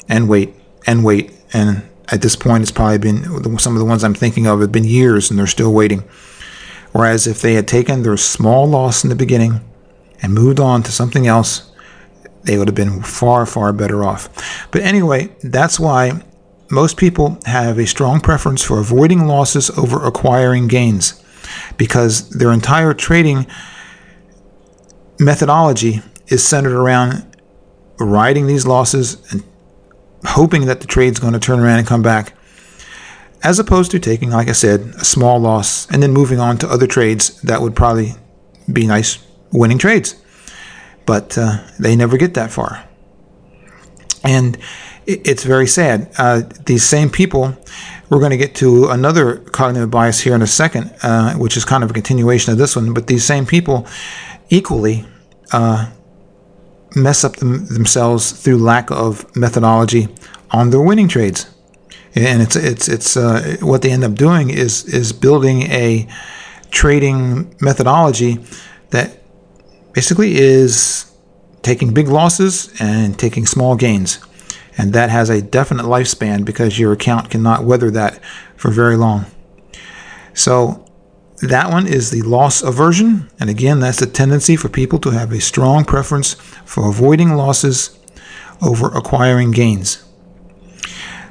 and 0.09 0.29
wait 0.29 0.55
and 0.87 1.05
wait. 1.05 1.33
And 1.53 1.83
at 2.09 2.23
this 2.23 2.37
point, 2.37 2.63
it's 2.63 2.73
probably 2.73 2.99
been 2.99 3.59
some 3.59 3.75
of 3.75 3.79
the 3.79 3.85
ones 3.85 4.05
I'm 4.05 4.15
thinking 4.15 4.47
of 4.47 4.61
have 4.61 4.73
been 4.73 4.85
years 4.85 5.31
and 5.31 5.39
they're 5.39 5.47
still 5.47 5.73
waiting. 5.73 6.05
Whereas 6.93 7.27
if 7.27 7.43
they 7.43 7.55
had 7.55 7.69
taken 7.69 8.03
their 8.03 8.17
small 8.17 8.67
loss 8.67 9.05
in 9.05 9.11
the 9.11 9.17
beginning 9.17 9.61
and 10.23 10.33
moved 10.33 10.59
on 10.59 10.83
to 10.85 10.93
something 10.93 11.27
else, 11.27 11.71
they 12.45 12.57
would 12.57 12.69
have 12.69 12.75
been 12.75 13.03
far, 13.03 13.45
far 13.45 13.73
better 13.73 14.05
off. 14.05 14.69
But 14.71 14.83
anyway, 14.83 15.29
that's 15.43 15.79
why 15.79 16.23
most 16.71 16.97
people 16.97 17.39
have 17.45 17.79
a 17.79 17.87
strong 17.87 18.21
preference 18.21 18.63
for 18.63 18.79
avoiding 18.79 19.27
losses 19.27 19.71
over 19.71 20.05
acquiring 20.05 20.69
gains 20.69 21.23
because 21.77 22.31
their 22.31 22.53
entire 22.53 22.95
trading 22.95 23.47
methodology 25.19 26.03
is 26.29 26.47
centered 26.47 26.75
around 26.75 27.25
riding 27.99 28.47
these 28.47 28.67
losses 28.67 29.17
and 29.33 29.43
hoping 30.25 30.67
that 30.67 30.81
the 30.81 30.87
trade's 30.87 31.19
going 31.19 31.35
to 31.35 31.41
turn 31.41 31.61
around 31.61 31.79
and 31.79 31.87
come 31.87 32.03
back, 32.03 32.35
as 33.43 33.59
opposed 33.59 33.91
to 33.93 33.99
taking, 33.99 34.31
like 34.31 34.49
I 34.49 34.53
said, 34.53 34.81
a 34.97 35.05
small 35.05 35.39
loss 35.39 35.91
and 35.91 36.03
then 36.03 36.13
moving 36.13 36.41
on 36.41 36.59
to 36.59 36.69
other 36.69 36.87
trades 36.87 37.41
that 37.43 37.63
would 37.63 37.77
probably 37.77 38.15
be 38.73 38.87
nice 38.87 39.19
winning 39.53 39.79
trades 39.79 40.17
but 41.09 41.39
uh, 41.39 41.57
they 41.81 41.97
never 41.97 42.19
get 42.19 42.35
that 42.35 42.51
far. 42.51 42.87
And 44.23 44.59
it's 45.07 45.43
very 45.43 45.67
sad. 45.67 46.11
Uh, 46.19 46.43
these 46.67 46.85
same 46.85 47.09
people, 47.09 47.57
we're 48.11 48.19
going 48.19 48.33
to 48.33 48.37
get 48.37 48.55
to 48.57 48.91
another 48.91 49.39
cognitive 49.39 49.91
bias 49.91 50.21
here 50.21 50.35
in 50.35 50.43
a 50.43 50.47
second, 50.47 50.95
uh, 51.03 51.33
which 51.37 51.57
is 51.57 51.65
kind 51.65 51.83
of 51.83 51.91
a 51.91 51.95
continuation 51.95 52.53
of 52.53 52.59
this 52.59 52.77
one, 52.77 52.93
but 52.93 53.07
these 53.07 53.25
same 53.25 53.47
people 53.47 53.87
equally 54.51 55.07
uh, 55.51 55.91
mess 56.95 57.25
up 57.25 57.37
them, 57.37 57.67
themselves 57.67 58.33
through 58.33 58.59
lack 58.59 58.91
of 58.91 59.25
methodology 59.37 60.09
on 60.51 60.71
their 60.71 60.81
winning 60.81 61.09
trades. 61.09 61.47
And 62.15 62.43
it's 62.43 62.57
it's 62.57 62.89
it's 62.89 63.17
uh, 63.17 63.57
what 63.61 63.83
they 63.83 63.93
end 63.93 64.03
up 64.03 64.15
doing 64.15 64.51
is 64.51 64.85
is 64.85 65.13
building 65.13 65.63
a 65.63 66.09
trading 66.71 67.55
methodology 67.61 68.39
that 68.91 69.23
basically 69.93 70.37
is 70.37 71.11
taking 71.63 71.93
big 71.93 72.09
losses 72.09 72.75
and 72.81 73.19
taking 73.19 73.47
small 73.47 73.77
gains. 73.77 74.19
And 74.77 74.93
that 74.93 75.11
has 75.11 75.29
a 75.29 75.43
definite 75.43 75.87
lifespan 75.87 76.45
because 76.45 76.79
your 76.79 76.93
account 76.93 77.31
cannot 77.31 77.65
weather 77.65 77.91
that 77.91 78.21
for 78.57 78.71
very 78.71 78.97
long. 78.97 79.27
So 80.35 80.88
that 81.43 81.71
one 81.71 81.87
is 81.87 82.11
the 82.11 82.23
loss 82.23 82.63
aversion. 82.63 83.31
And 83.39 83.49
again, 83.49 83.81
that's 83.81 84.01
the 84.01 84.07
tendency 84.07 84.57
for 84.57 84.69
people 84.69 84.99
to 85.01 85.11
have 85.11 85.33
a 85.33 85.41
strong 85.41 85.85
preference 85.85 86.35
for 86.65 86.89
avoiding 86.89 87.35
losses 87.35 87.97
over 88.61 88.89
acquiring 88.89 89.53
gains. 89.53 90.05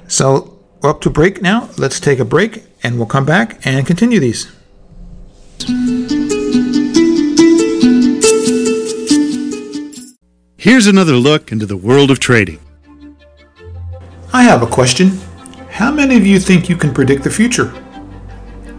So 0.08 0.58
we're 0.82 0.92
up 0.92 1.02
to 1.02 1.10
break 1.10 1.42
now. 1.42 1.70
Let's 1.78 2.00
take 2.00 2.20
a 2.20 2.26
break 2.26 2.64
and 2.84 2.98
we'll 2.98 3.08
come 3.08 3.26
back 3.26 3.66
and 3.66 3.86
continue 3.86 4.20
these. 4.20 4.52
Here's 10.58 10.88
another 10.88 11.14
look 11.14 11.52
into 11.52 11.66
the 11.66 11.78
world 11.78 12.12
of 12.12 12.20
trading. 12.20 12.60
I 14.34 14.44
have 14.44 14.62
a 14.62 14.68
question. 14.68 15.20
How 15.70 15.92
many 15.92 16.18
of 16.18 16.26
you 16.26 16.40
think 16.40 16.70
you 16.70 16.76
can 16.76 16.94
predict 16.94 17.24
the 17.24 17.30
future? 17.30 17.74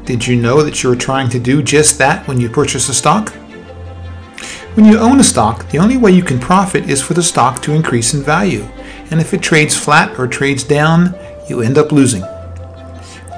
Did 0.09 0.27
you 0.27 0.37
know 0.37 0.63
that 0.63 0.83
you 0.83 0.91
are 0.91 0.97
trying 0.97 1.29
to 1.29 1.39
do 1.39 1.63
just 1.63 1.99
that 1.99 2.27
when 2.27 2.41
you 2.41 2.49
purchase 2.49 2.89
a 2.89 2.95
stock? 2.95 3.29
When 4.73 4.87
you 4.87 4.97
own 4.99 5.21
a 5.21 5.23
stock, 5.23 5.69
the 5.69 5.77
only 5.77 5.99
way 5.99 6.13
you 6.13 6.23
can 6.23 6.41
profit 6.41 6.89
is 6.89 7.03
for 7.03 7.13
the 7.13 7.23
stock 7.23 7.61
to 7.61 7.75
increase 7.75 8.15
in 8.15 8.23
value. 8.23 8.63
And 9.11 9.21
if 9.21 9.35
it 9.35 9.43
trades 9.43 9.77
flat 9.77 10.19
or 10.19 10.27
trades 10.27 10.65
down, 10.65 11.15
you 11.47 11.61
end 11.61 11.77
up 11.77 11.93
losing. 11.93 12.23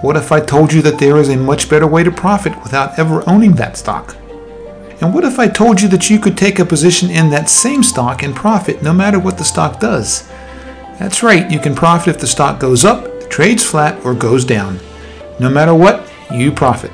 What 0.02 0.14
if 0.14 0.30
I 0.30 0.38
told 0.38 0.72
you 0.72 0.80
that 0.82 1.00
there 1.00 1.16
is 1.16 1.28
a 1.28 1.36
much 1.36 1.68
better 1.68 1.88
way 1.88 2.04
to 2.04 2.12
profit 2.12 2.56
without 2.62 2.96
ever 3.00 3.28
owning 3.28 3.54
that 3.54 3.76
stock? 3.76 4.14
And 5.00 5.12
what 5.12 5.24
if 5.24 5.40
I 5.40 5.48
told 5.48 5.80
you 5.80 5.88
that 5.88 6.08
you 6.08 6.20
could 6.20 6.38
take 6.38 6.60
a 6.60 6.64
position 6.64 7.10
in 7.10 7.30
that 7.30 7.50
same 7.50 7.82
stock 7.82 8.22
and 8.22 8.32
profit 8.32 8.80
no 8.80 8.92
matter 8.92 9.18
what 9.18 9.38
the 9.38 9.44
stock 9.44 9.80
does? 9.80 10.28
That's 11.00 11.24
right, 11.24 11.50
you 11.50 11.58
can 11.58 11.74
profit 11.74 12.14
if 12.14 12.20
the 12.20 12.28
stock 12.28 12.60
goes 12.60 12.84
up, 12.84 13.28
trades 13.28 13.64
flat, 13.64 14.00
or 14.04 14.14
goes 14.14 14.44
down. 14.44 14.78
No 15.40 15.50
matter 15.50 15.74
what, 15.74 16.06
you 16.32 16.52
profit. 16.52 16.90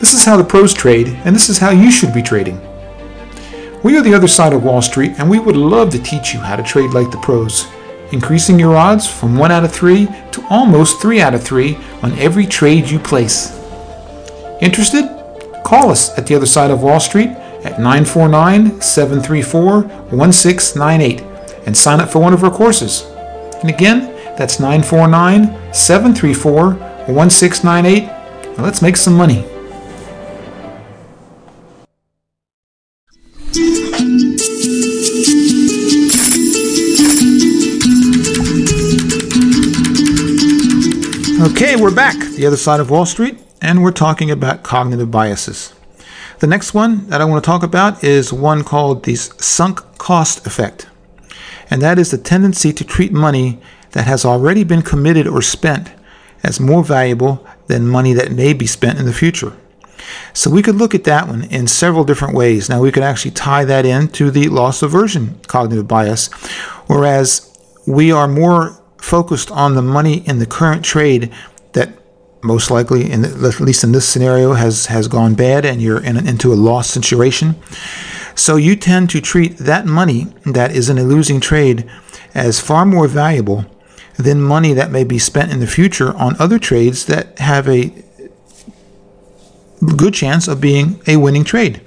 This 0.00 0.14
is 0.14 0.24
how 0.24 0.36
the 0.36 0.44
pros 0.44 0.72
trade, 0.72 1.08
and 1.24 1.34
this 1.34 1.48
is 1.48 1.58
how 1.58 1.70
you 1.70 1.90
should 1.90 2.14
be 2.14 2.22
trading. 2.22 2.60
We 3.82 3.96
are 3.96 4.02
the 4.02 4.14
other 4.14 4.28
side 4.28 4.52
of 4.52 4.64
Wall 4.64 4.82
Street, 4.82 5.12
and 5.18 5.28
we 5.28 5.38
would 5.38 5.56
love 5.56 5.90
to 5.90 6.02
teach 6.02 6.32
you 6.32 6.40
how 6.40 6.56
to 6.56 6.62
trade 6.62 6.90
like 6.90 7.10
the 7.10 7.18
pros, 7.18 7.66
increasing 8.12 8.58
your 8.58 8.76
odds 8.76 9.06
from 9.06 9.36
1 9.36 9.50
out 9.50 9.64
of 9.64 9.72
3 9.72 10.06
to 10.32 10.46
almost 10.50 11.00
3 11.00 11.20
out 11.20 11.34
of 11.34 11.42
3 11.42 11.76
on 12.02 12.18
every 12.18 12.46
trade 12.46 12.88
you 12.88 12.98
place. 12.98 13.56
Interested? 14.60 15.04
Call 15.64 15.90
us 15.90 16.16
at 16.18 16.26
the 16.26 16.34
other 16.34 16.46
side 16.46 16.70
of 16.70 16.82
Wall 16.82 17.00
Street 17.00 17.30
at 17.64 17.78
949 17.78 18.80
734 18.80 19.82
1698 19.82 21.20
and 21.66 21.76
sign 21.76 22.00
up 22.00 22.08
for 22.08 22.20
one 22.20 22.32
of 22.32 22.42
our 22.42 22.50
courses. 22.50 23.02
And 23.60 23.68
again, 23.68 24.14
that's 24.36 24.60
949 24.60 25.74
734 25.74 26.97
1698. 27.08 28.56
Now 28.58 28.64
let's 28.64 28.82
make 28.82 28.96
some 28.96 29.16
money. 29.16 29.44
Okay, 41.50 41.76
we're 41.76 41.94
back, 41.94 42.18
the 42.36 42.44
other 42.46 42.56
side 42.56 42.78
of 42.78 42.90
Wall 42.90 43.06
Street, 43.06 43.38
and 43.62 43.82
we're 43.82 43.90
talking 43.90 44.30
about 44.30 44.62
cognitive 44.62 45.10
biases. 45.10 45.74
The 46.40 46.46
next 46.46 46.74
one 46.74 47.08
that 47.08 47.20
I 47.20 47.24
want 47.24 47.42
to 47.42 47.46
talk 47.46 47.62
about 47.62 48.04
is 48.04 48.32
one 48.32 48.62
called 48.62 49.04
the 49.04 49.16
sunk 49.16 49.80
cost 49.98 50.46
effect. 50.46 50.86
And 51.70 51.82
that 51.82 51.98
is 51.98 52.10
the 52.10 52.18
tendency 52.18 52.72
to 52.72 52.84
treat 52.84 53.12
money 53.12 53.60
that 53.92 54.06
has 54.06 54.24
already 54.24 54.62
been 54.62 54.82
committed 54.82 55.26
or 55.26 55.42
spent 55.42 55.90
as 56.42 56.60
more 56.60 56.84
valuable 56.84 57.46
than 57.66 57.88
money 57.88 58.12
that 58.12 58.32
may 58.32 58.52
be 58.52 58.66
spent 58.66 58.98
in 58.98 59.06
the 59.06 59.12
future. 59.12 59.56
So 60.32 60.50
we 60.50 60.62
could 60.62 60.76
look 60.76 60.94
at 60.94 61.04
that 61.04 61.28
one 61.28 61.44
in 61.44 61.66
several 61.66 62.04
different 62.04 62.34
ways. 62.34 62.68
Now 62.68 62.80
we 62.80 62.92
could 62.92 63.02
actually 63.02 63.32
tie 63.32 63.64
that 63.64 63.84
in 63.84 64.08
to 64.08 64.30
the 64.30 64.48
loss 64.48 64.82
aversion 64.82 65.40
cognitive 65.46 65.88
bias, 65.88 66.28
whereas 66.86 67.44
we 67.86 68.12
are 68.12 68.28
more 68.28 68.80
focused 68.98 69.50
on 69.50 69.74
the 69.74 69.82
money 69.82 70.26
in 70.26 70.38
the 70.38 70.46
current 70.46 70.84
trade 70.84 71.32
that 71.72 71.90
most 72.42 72.70
likely, 72.70 73.10
in 73.10 73.22
the, 73.22 73.52
at 73.52 73.60
least 73.60 73.82
in 73.82 73.92
this 73.92 74.08
scenario, 74.08 74.52
has 74.52 74.86
has 74.86 75.08
gone 75.08 75.34
bad, 75.34 75.64
and 75.64 75.82
you're 75.82 76.02
in, 76.02 76.16
into 76.26 76.52
a 76.52 76.54
loss 76.54 76.88
situation. 76.88 77.56
So 78.34 78.56
you 78.56 78.76
tend 78.76 79.10
to 79.10 79.20
treat 79.20 79.56
that 79.58 79.86
money 79.86 80.28
that 80.44 80.70
is 80.70 80.88
in 80.88 80.98
a 80.98 81.02
losing 81.02 81.40
trade 81.40 81.90
as 82.34 82.60
far 82.60 82.86
more 82.86 83.08
valuable 83.08 83.64
than 84.18 84.42
money 84.42 84.72
that 84.72 84.90
may 84.90 85.04
be 85.04 85.18
spent 85.18 85.52
in 85.52 85.60
the 85.60 85.66
future 85.66 86.14
on 86.16 86.36
other 86.38 86.58
trades 86.58 87.06
that 87.06 87.38
have 87.38 87.68
a 87.68 87.92
good 89.96 90.12
chance 90.12 90.48
of 90.48 90.60
being 90.60 91.00
a 91.06 91.16
winning 91.16 91.44
trade. 91.44 91.80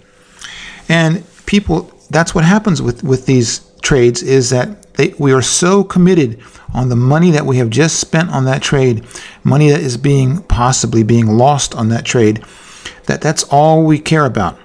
And 0.88 1.24
people, 1.46 1.92
that's 2.10 2.34
what 2.34 2.46
happens 2.46 2.82
with, 2.82 3.04
with 3.04 3.26
these 3.26 3.60
trades 3.82 4.24
is 4.24 4.50
that 4.50 4.94
they, 4.94 5.14
we 5.20 5.34
are 5.34 5.42
so 5.42 5.84
committed 5.84 6.42
on 6.74 6.90
the 6.90 6.96
money 6.96 7.32
that 7.32 7.46
we 7.46 7.58
have 7.58 7.70
just 7.70 8.00
spent 8.00 8.30
on 8.30 8.46
that 8.46 8.62
trade, 8.62 9.06
money 9.44 9.70
that 9.70 9.82
is 9.82 9.98
being 9.98 10.42
possibly 10.44 11.04
being 11.04 11.38
lost 11.38 11.76
on 11.76 11.90
that 11.90 12.06
trade, 12.06 12.44
that 13.08 13.22
that's 13.22 13.44
all 13.44 13.84
we 13.84 14.00
care 14.00 14.26
about. 14.26 14.58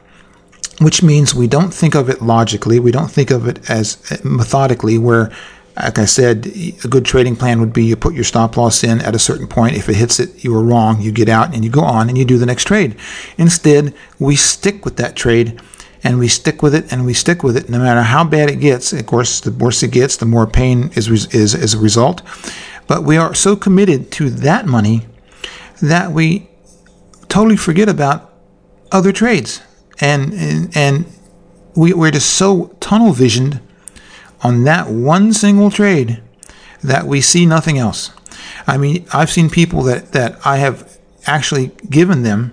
Which 0.79 1.03
means 1.03 1.35
we 1.35 1.47
don't 1.47 1.73
think 1.73 1.95
of 1.95 2.11
it 2.11 2.21
logically, 2.21 2.79
we 2.79 2.93
don't 2.93 3.11
think 3.11 3.31
of 3.31 3.49
it 3.49 3.69
as 3.71 3.99
eh, 4.11 4.19
methodically, 4.23 4.99
where, 4.99 5.33
like 5.77 5.99
I 5.99 6.07
said, 6.07 6.47
a 6.85 6.89
good 6.89 7.05
trading 7.05 7.37
plan 7.37 7.61
would 7.61 7.73
be 7.73 7.85
you 7.85 7.97
put 7.97 8.15
your 8.15 8.25
stop 8.25 8.57
loss 8.57 8.83
in 8.83 9.01
at 9.03 9.15
a 9.15 9.19
certain 9.19 9.47
point. 9.47 9.77
If 9.77 9.89
it 9.89 9.97
hits 9.97 10.19
it, 10.19 10.43
you 10.43 10.53
were 10.53 10.63
wrong, 10.63 11.03
you 11.03 11.13
get 11.13 11.29
out 11.29 11.55
and 11.55 11.65
you 11.65 11.71
go 11.71 11.83
on 11.83 12.09
and 12.09 12.17
you 12.17 12.25
do 12.25 12.39
the 12.39 12.47
next 12.47 12.65
trade. 12.65 12.97
Instead, 13.37 13.95
we 14.19 14.37
stick 14.37 14.85
with 14.85 14.97
that 14.97 15.17
trade 15.17 15.61
and 16.03 16.19
we 16.19 16.29
stick 16.29 16.63
with 16.63 16.75
it 16.75 16.91
and 16.91 17.05
we 17.05 17.13
stick 17.13 17.43
with 17.43 17.57
it 17.57 17.69
no 17.69 17.79
matter 17.79 18.03
how 18.03 18.25
bad 18.25 18.49
it 18.49 18.57
gets. 18.57 18.93
Of 18.93 19.05
course, 19.07 19.41
the 19.41 19.53
worse 19.53 19.83
it 19.83 19.91
gets, 19.91 20.17
the 20.17 20.27
more 20.27 20.47
pain 20.47 20.91
is 20.95 21.09
is 21.35 21.55
as 21.55 21.75
a 21.75 21.79
result. 21.79 22.23
But 22.87 23.03
we 23.03 23.17
are 23.17 23.35
so 23.35 23.57
committed 23.57 24.11
to 24.13 24.31
that 24.31 24.67
money 24.67 25.07
that 25.83 26.13
we 26.13 26.49
totally 27.29 27.57
forget 27.57 27.89
about 27.89 28.33
other 28.93 29.13
trades, 29.13 29.61
and 30.01 30.33
and, 30.33 30.77
and 30.77 31.05
we, 31.75 31.93
we're 31.93 32.13
just 32.13 32.31
so 32.31 32.75
tunnel 32.81 33.13
visioned 33.13 33.61
on 34.43 34.65
that 34.65 34.89
one 34.89 35.33
single 35.33 35.71
trade 35.71 36.23
that 36.83 37.07
we 37.07 37.21
see 37.21 37.47
nothing 37.47 37.79
else. 37.79 38.13
I 38.67 38.77
mean, 38.77 39.07
I've 39.13 39.31
seen 39.31 39.51
people 39.51 39.83
that, 39.85 40.13
that 40.13 40.39
I 40.45 40.59
have 40.59 40.99
actually 41.27 41.69
given 41.89 42.23
them 42.23 42.53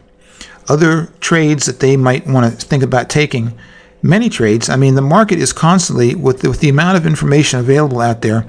other 0.69 1.07
trades 1.19 1.65
that 1.65 1.79
they 1.79 1.97
might 1.97 2.25
want 2.25 2.59
to 2.59 2.65
think 2.65 2.83
about 2.83 3.09
taking. 3.09 3.57
Many 4.01 4.27
trades. 4.27 4.69
I 4.69 4.75
mean, 4.75 4.95
the 4.95 5.01
market 5.01 5.39
is 5.39 5.53
constantly 5.53 6.13
with 6.13 6.41
the, 6.41 6.49
with 6.49 6.59
the 6.59 6.67
amount 6.67 6.97
of 6.97 7.05
information 7.05 7.59
available 7.59 8.01
out 8.01 8.21
there, 8.21 8.45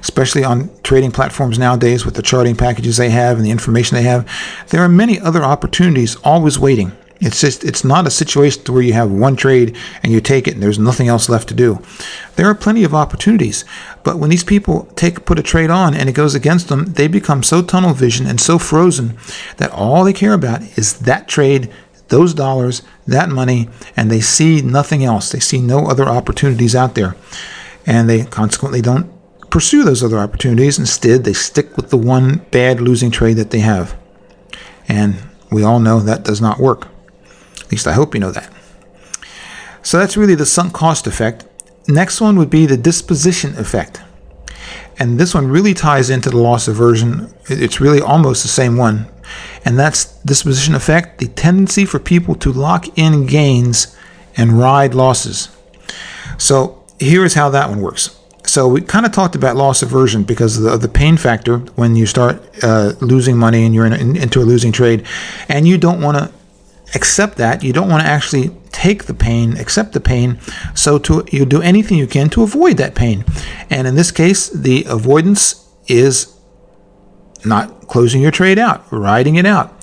especially 0.00 0.44
on 0.44 0.70
trading 0.82 1.12
platforms 1.12 1.58
nowadays 1.58 2.04
with 2.04 2.14
the 2.14 2.22
charting 2.22 2.56
packages 2.56 2.98
they 2.98 3.08
have 3.08 3.38
and 3.38 3.46
the 3.46 3.50
information 3.50 3.96
they 3.96 4.02
have. 4.02 4.28
There 4.68 4.82
are 4.82 4.88
many 4.88 5.18
other 5.18 5.42
opportunities 5.42 6.16
always 6.16 6.58
waiting. 6.58 6.92
It's 7.20 7.40
just 7.40 7.64
it's 7.64 7.82
not 7.82 8.06
a 8.06 8.10
situation 8.10 8.62
where 8.72 8.82
you 8.82 8.92
have 8.92 9.10
one 9.10 9.34
trade 9.34 9.76
and 10.02 10.12
you 10.12 10.20
take 10.20 10.46
it 10.46 10.54
and 10.54 10.62
there's 10.62 10.78
nothing 10.78 11.08
else 11.08 11.28
left 11.28 11.48
to 11.48 11.54
do. 11.54 11.82
There 12.36 12.46
are 12.46 12.54
plenty 12.54 12.84
of 12.84 12.94
opportunities, 12.94 13.64
but 14.04 14.18
when 14.18 14.30
these 14.30 14.44
people 14.44 14.84
take 14.94 15.24
put 15.24 15.38
a 15.38 15.42
trade 15.42 15.70
on 15.70 15.94
and 15.94 16.08
it 16.08 16.14
goes 16.14 16.36
against 16.36 16.68
them, 16.68 16.84
they 16.92 17.08
become 17.08 17.42
so 17.42 17.60
tunnel 17.60 17.92
vision 17.92 18.26
and 18.26 18.40
so 18.40 18.56
frozen 18.56 19.18
that 19.56 19.72
all 19.72 20.04
they 20.04 20.12
care 20.12 20.32
about 20.32 20.62
is 20.78 21.00
that 21.00 21.26
trade, 21.26 21.72
those 22.06 22.34
dollars, 22.34 22.82
that 23.06 23.28
money, 23.28 23.68
and 23.96 24.10
they 24.10 24.20
see 24.20 24.62
nothing 24.62 25.04
else. 25.04 25.30
They 25.30 25.40
see 25.40 25.60
no 25.60 25.88
other 25.88 26.04
opportunities 26.04 26.76
out 26.76 26.94
there. 26.94 27.16
And 27.84 28.08
they 28.08 28.24
consequently 28.26 28.80
don't 28.80 29.10
pursue 29.50 29.82
those 29.82 30.04
other 30.04 30.18
opportunities. 30.18 30.78
Instead, 30.78 31.24
they 31.24 31.32
stick 31.32 31.76
with 31.76 31.90
the 31.90 31.96
one 31.96 32.42
bad 32.50 32.80
losing 32.80 33.10
trade 33.10 33.38
that 33.38 33.50
they 33.50 33.60
have. 33.60 33.96
And 34.88 35.16
we 35.50 35.64
all 35.64 35.80
know 35.80 35.98
that 36.00 36.22
does 36.22 36.40
not 36.40 36.60
work. 36.60 36.86
At 37.68 37.72
least 37.72 37.86
I 37.86 37.92
hope 37.92 38.14
you 38.14 38.20
know 38.20 38.30
that. 38.30 38.50
So 39.82 39.98
that's 39.98 40.16
really 40.16 40.34
the 40.34 40.46
sunk 40.46 40.72
cost 40.72 41.06
effect. 41.06 41.44
Next 41.86 42.18
one 42.18 42.38
would 42.38 42.48
be 42.48 42.64
the 42.64 42.78
disposition 42.78 43.54
effect. 43.58 44.00
And 44.98 45.20
this 45.20 45.34
one 45.34 45.48
really 45.48 45.74
ties 45.74 46.08
into 46.08 46.30
the 46.30 46.38
loss 46.38 46.66
aversion. 46.66 47.30
It's 47.44 47.78
really 47.78 48.00
almost 48.00 48.42
the 48.42 48.48
same 48.48 48.78
one. 48.78 49.06
And 49.66 49.78
that's 49.78 50.18
disposition 50.22 50.74
effect, 50.74 51.18
the 51.18 51.26
tendency 51.26 51.84
for 51.84 51.98
people 51.98 52.34
to 52.36 52.50
lock 52.50 52.98
in 52.98 53.26
gains 53.26 53.94
and 54.34 54.58
ride 54.58 54.94
losses. 54.94 55.54
So 56.38 56.82
here 56.98 57.22
is 57.22 57.34
how 57.34 57.50
that 57.50 57.68
one 57.68 57.82
works. 57.82 58.18
So 58.46 58.66
we 58.66 58.80
kind 58.80 59.04
of 59.04 59.12
talked 59.12 59.34
about 59.34 59.56
loss 59.56 59.82
aversion 59.82 60.22
because 60.22 60.56
of 60.56 60.62
the, 60.62 60.78
the 60.78 60.88
pain 60.88 61.18
factor 61.18 61.58
when 61.76 61.96
you 61.96 62.06
start 62.06 62.40
uh, 62.62 62.94
losing 63.02 63.36
money 63.36 63.66
and 63.66 63.74
you're 63.74 63.84
in, 63.84 63.92
in, 63.92 64.16
into 64.16 64.40
a 64.40 64.44
losing 64.44 64.72
trade, 64.72 65.06
and 65.50 65.68
you 65.68 65.76
don't 65.76 66.00
want 66.00 66.16
to 66.16 66.32
accept 66.94 67.36
that. 67.36 67.62
You 67.62 67.72
don't 67.72 67.88
want 67.88 68.02
to 68.02 68.08
actually 68.08 68.50
take 68.72 69.04
the 69.04 69.14
pain, 69.14 69.56
accept 69.56 69.92
the 69.92 70.00
pain. 70.00 70.38
So 70.74 70.98
to 71.00 71.24
you 71.30 71.44
do 71.44 71.62
anything 71.62 71.98
you 71.98 72.06
can 72.06 72.30
to 72.30 72.42
avoid 72.42 72.76
that 72.78 72.94
pain. 72.94 73.24
And 73.70 73.86
in 73.86 73.94
this 73.94 74.10
case, 74.10 74.48
the 74.48 74.84
avoidance 74.88 75.68
is 75.86 76.34
not 77.44 77.88
closing 77.88 78.22
your 78.22 78.30
trade 78.30 78.58
out, 78.58 78.84
riding 78.90 79.36
it 79.36 79.46
out, 79.46 79.74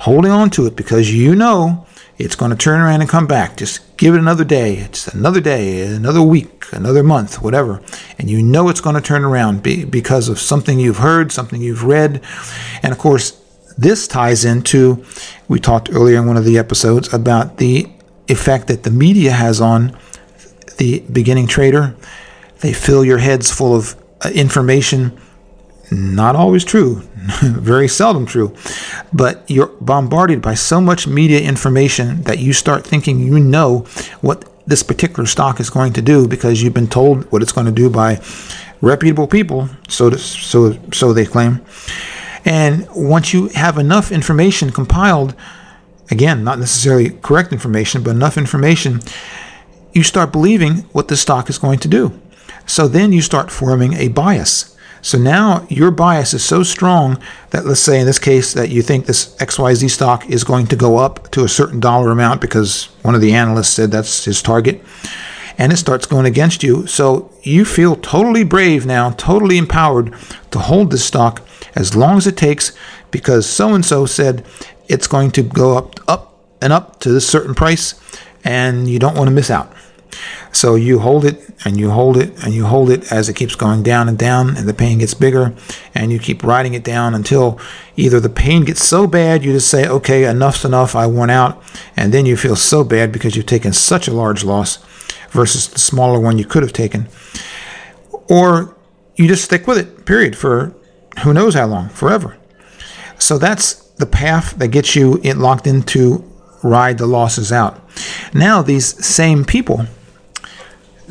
holding 0.00 0.30
on 0.30 0.50
to 0.50 0.66
it 0.66 0.76
because 0.76 1.12
you 1.12 1.34
know 1.34 1.86
it's 2.18 2.36
going 2.36 2.50
to 2.50 2.56
turn 2.56 2.80
around 2.80 3.00
and 3.00 3.10
come 3.10 3.26
back. 3.26 3.56
Just 3.56 3.96
give 3.96 4.14
it 4.14 4.18
another 4.18 4.44
day. 4.44 4.76
It's 4.76 5.08
another 5.08 5.40
day, 5.40 5.82
another 5.82 6.22
week, 6.22 6.66
another 6.72 7.02
month, 7.02 7.42
whatever. 7.42 7.82
And 8.18 8.30
you 8.30 8.42
know 8.42 8.68
it's 8.68 8.80
going 8.80 8.96
to 8.96 9.02
turn 9.02 9.24
around 9.24 9.62
because 9.62 10.28
of 10.28 10.38
something 10.38 10.78
you've 10.78 10.98
heard, 10.98 11.32
something 11.32 11.60
you've 11.60 11.84
read. 11.84 12.22
And 12.82 12.92
of 12.92 12.98
course, 12.98 13.41
this 13.78 14.06
ties 14.06 14.44
into, 14.44 15.04
we 15.48 15.60
talked 15.60 15.90
earlier 15.90 16.18
in 16.18 16.26
one 16.26 16.36
of 16.36 16.44
the 16.44 16.58
episodes 16.58 17.12
about 17.12 17.58
the 17.58 17.88
effect 18.28 18.68
that 18.68 18.82
the 18.82 18.90
media 18.90 19.32
has 19.32 19.60
on 19.60 19.96
the 20.78 21.00
beginning 21.12 21.46
trader. 21.46 21.94
They 22.60 22.72
fill 22.72 23.04
your 23.04 23.18
heads 23.18 23.50
full 23.50 23.74
of 23.74 23.96
uh, 24.24 24.30
information, 24.30 25.18
not 25.90 26.36
always 26.36 26.64
true, 26.64 27.00
very 27.42 27.88
seldom 27.88 28.26
true, 28.26 28.54
but 29.12 29.48
you're 29.50 29.66
bombarded 29.80 30.40
by 30.40 30.54
so 30.54 30.80
much 30.80 31.06
media 31.06 31.40
information 31.40 32.22
that 32.22 32.38
you 32.38 32.52
start 32.52 32.86
thinking 32.86 33.18
you 33.20 33.38
know 33.38 33.80
what 34.20 34.48
this 34.66 34.82
particular 34.82 35.26
stock 35.26 35.60
is 35.60 35.70
going 35.70 35.92
to 35.92 36.02
do 36.02 36.28
because 36.28 36.62
you've 36.62 36.74
been 36.74 36.88
told 36.88 37.30
what 37.32 37.42
it's 37.42 37.52
going 37.52 37.66
to 37.66 37.72
do 37.72 37.90
by 37.90 38.20
reputable 38.80 39.26
people, 39.26 39.68
so 39.88 40.10
to, 40.10 40.18
so 40.18 40.78
so 40.92 41.12
they 41.12 41.26
claim. 41.26 41.60
And 42.44 42.88
once 42.94 43.32
you 43.32 43.48
have 43.48 43.78
enough 43.78 44.10
information 44.10 44.70
compiled, 44.70 45.34
again, 46.10 46.44
not 46.44 46.58
necessarily 46.58 47.10
correct 47.10 47.52
information, 47.52 48.02
but 48.02 48.10
enough 48.10 48.36
information, 48.36 49.00
you 49.92 50.02
start 50.02 50.32
believing 50.32 50.78
what 50.92 51.08
the 51.08 51.16
stock 51.16 51.48
is 51.48 51.58
going 51.58 51.78
to 51.80 51.88
do. 51.88 52.18
So 52.66 52.88
then 52.88 53.12
you 53.12 53.22
start 53.22 53.50
forming 53.50 53.94
a 53.94 54.08
bias. 54.08 54.76
So 55.02 55.18
now 55.18 55.66
your 55.68 55.90
bias 55.90 56.32
is 56.32 56.44
so 56.44 56.62
strong 56.62 57.20
that 57.50 57.66
let's 57.66 57.80
say 57.80 57.98
in 57.98 58.06
this 58.06 58.20
case 58.20 58.52
that 58.54 58.70
you 58.70 58.82
think 58.82 59.06
this 59.06 59.34
XYZ 59.36 59.90
stock 59.90 60.30
is 60.30 60.44
going 60.44 60.68
to 60.68 60.76
go 60.76 60.98
up 60.98 61.28
to 61.32 61.44
a 61.44 61.48
certain 61.48 61.80
dollar 61.80 62.12
amount 62.12 62.40
because 62.40 62.84
one 63.02 63.16
of 63.16 63.20
the 63.20 63.32
analysts 63.32 63.70
said 63.70 63.90
that's 63.90 64.24
his 64.24 64.40
target 64.40 64.80
and 65.58 65.72
it 65.72 65.76
starts 65.76 66.06
going 66.06 66.24
against 66.24 66.62
you. 66.62 66.86
So 66.86 67.30
you 67.42 67.64
feel 67.64 67.96
totally 67.96 68.44
brave 68.44 68.86
now, 68.86 69.10
totally 69.10 69.58
empowered 69.58 70.14
to 70.52 70.60
hold 70.60 70.92
this 70.92 71.04
stock 71.04 71.42
as 71.74 71.96
long 71.96 72.16
as 72.16 72.26
it 72.26 72.36
takes 72.36 72.72
because 73.10 73.48
so 73.48 73.74
and 73.74 73.84
so 73.84 74.06
said 74.06 74.44
it's 74.88 75.06
going 75.06 75.30
to 75.32 75.42
go 75.42 75.76
up 75.76 76.00
up 76.08 76.32
and 76.60 76.72
up 76.72 77.00
to 77.00 77.10
this 77.10 77.26
certain 77.26 77.54
price 77.54 78.00
and 78.44 78.88
you 78.88 78.98
don't 78.98 79.16
want 79.16 79.28
to 79.28 79.34
miss 79.34 79.50
out. 79.50 79.72
So 80.52 80.74
you 80.74 80.98
hold 80.98 81.24
it 81.24 81.40
and 81.64 81.78
you 81.78 81.90
hold 81.90 82.18
it 82.18 82.44
and 82.44 82.52
you 82.52 82.66
hold 82.66 82.90
it 82.90 83.10
as 83.10 83.28
it 83.28 83.36
keeps 83.36 83.54
going 83.54 83.82
down 83.82 84.08
and 84.08 84.18
down 84.18 84.56
and 84.56 84.68
the 84.68 84.74
pain 84.74 84.98
gets 84.98 85.14
bigger 85.14 85.54
and 85.94 86.12
you 86.12 86.18
keep 86.18 86.44
riding 86.44 86.74
it 86.74 86.84
down 86.84 87.14
until 87.14 87.58
either 87.96 88.20
the 88.20 88.28
pain 88.28 88.64
gets 88.64 88.84
so 88.84 89.06
bad 89.06 89.42
you 89.42 89.52
just 89.52 89.68
say, 89.68 89.88
okay, 89.88 90.24
enough's 90.24 90.64
enough, 90.64 90.94
I 90.94 91.06
won 91.06 91.30
out. 91.30 91.62
And 91.96 92.12
then 92.12 92.26
you 92.26 92.36
feel 92.36 92.56
so 92.56 92.84
bad 92.84 93.12
because 93.12 93.34
you've 93.34 93.46
taken 93.46 93.72
such 93.72 94.06
a 94.06 94.12
large 94.12 94.44
loss 94.44 94.76
versus 95.30 95.68
the 95.68 95.78
smaller 95.78 96.20
one 96.20 96.38
you 96.38 96.44
could 96.44 96.62
have 96.62 96.74
taken. 96.74 97.08
Or 98.28 98.76
you 99.16 99.26
just 99.28 99.44
stick 99.44 99.66
with 99.66 99.78
it, 99.78 100.04
period, 100.04 100.36
for 100.36 100.74
who 101.20 101.32
knows 101.32 101.54
how 101.54 101.66
long, 101.66 101.88
forever. 101.88 102.36
So 103.18 103.38
that's 103.38 103.74
the 103.92 104.06
path 104.06 104.54
that 104.58 104.68
gets 104.68 104.96
you 104.96 105.16
in, 105.22 105.40
locked 105.40 105.66
into 105.66 106.28
ride 106.62 106.98
the 106.98 107.06
losses 107.06 107.52
out. 107.52 107.80
Now, 108.32 108.62
these 108.62 109.04
same 109.04 109.44
people, 109.44 109.86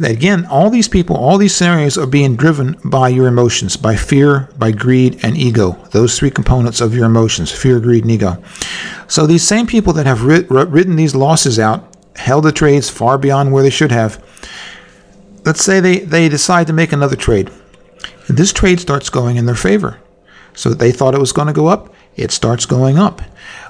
again, 0.01 0.45
all 0.45 0.69
these 0.69 0.87
people, 0.87 1.15
all 1.15 1.37
these 1.37 1.55
scenarios 1.55 1.97
are 1.97 2.07
being 2.07 2.35
driven 2.35 2.77
by 2.85 3.09
your 3.09 3.27
emotions, 3.27 3.77
by 3.77 3.95
fear, 3.95 4.49
by 4.57 4.71
greed, 4.71 5.19
and 5.23 5.37
ego. 5.37 5.73
Those 5.91 6.17
three 6.17 6.31
components 6.31 6.81
of 6.81 6.95
your 6.95 7.05
emotions 7.05 7.51
fear, 7.51 7.79
greed, 7.79 8.03
and 8.03 8.11
ego. 8.11 8.41
So, 9.07 9.27
these 9.27 9.45
same 9.45 9.67
people 9.67 9.93
that 9.93 10.05
have 10.05 10.23
rid- 10.23 10.49
ridden 10.49 10.95
these 10.95 11.15
losses 11.15 11.59
out, 11.59 11.87
held 12.15 12.45
the 12.45 12.51
trades 12.51 12.89
far 12.89 13.17
beyond 13.17 13.51
where 13.51 13.63
they 13.63 13.69
should 13.69 13.91
have, 13.91 14.23
let's 15.45 15.63
say 15.63 15.79
they, 15.79 15.99
they 15.99 16.29
decide 16.29 16.67
to 16.67 16.73
make 16.73 16.91
another 16.91 17.15
trade. 17.15 17.49
This 18.27 18.53
trade 18.53 18.79
starts 18.79 19.09
going 19.09 19.37
in 19.37 19.45
their 19.45 19.55
favor. 19.55 19.99
So, 20.53 20.73
they 20.73 20.91
thought 20.91 21.15
it 21.15 21.19
was 21.19 21.31
going 21.31 21.47
to 21.47 21.53
go 21.53 21.67
up, 21.67 21.93
it 22.15 22.31
starts 22.31 22.65
going 22.65 22.97
up. 22.97 23.21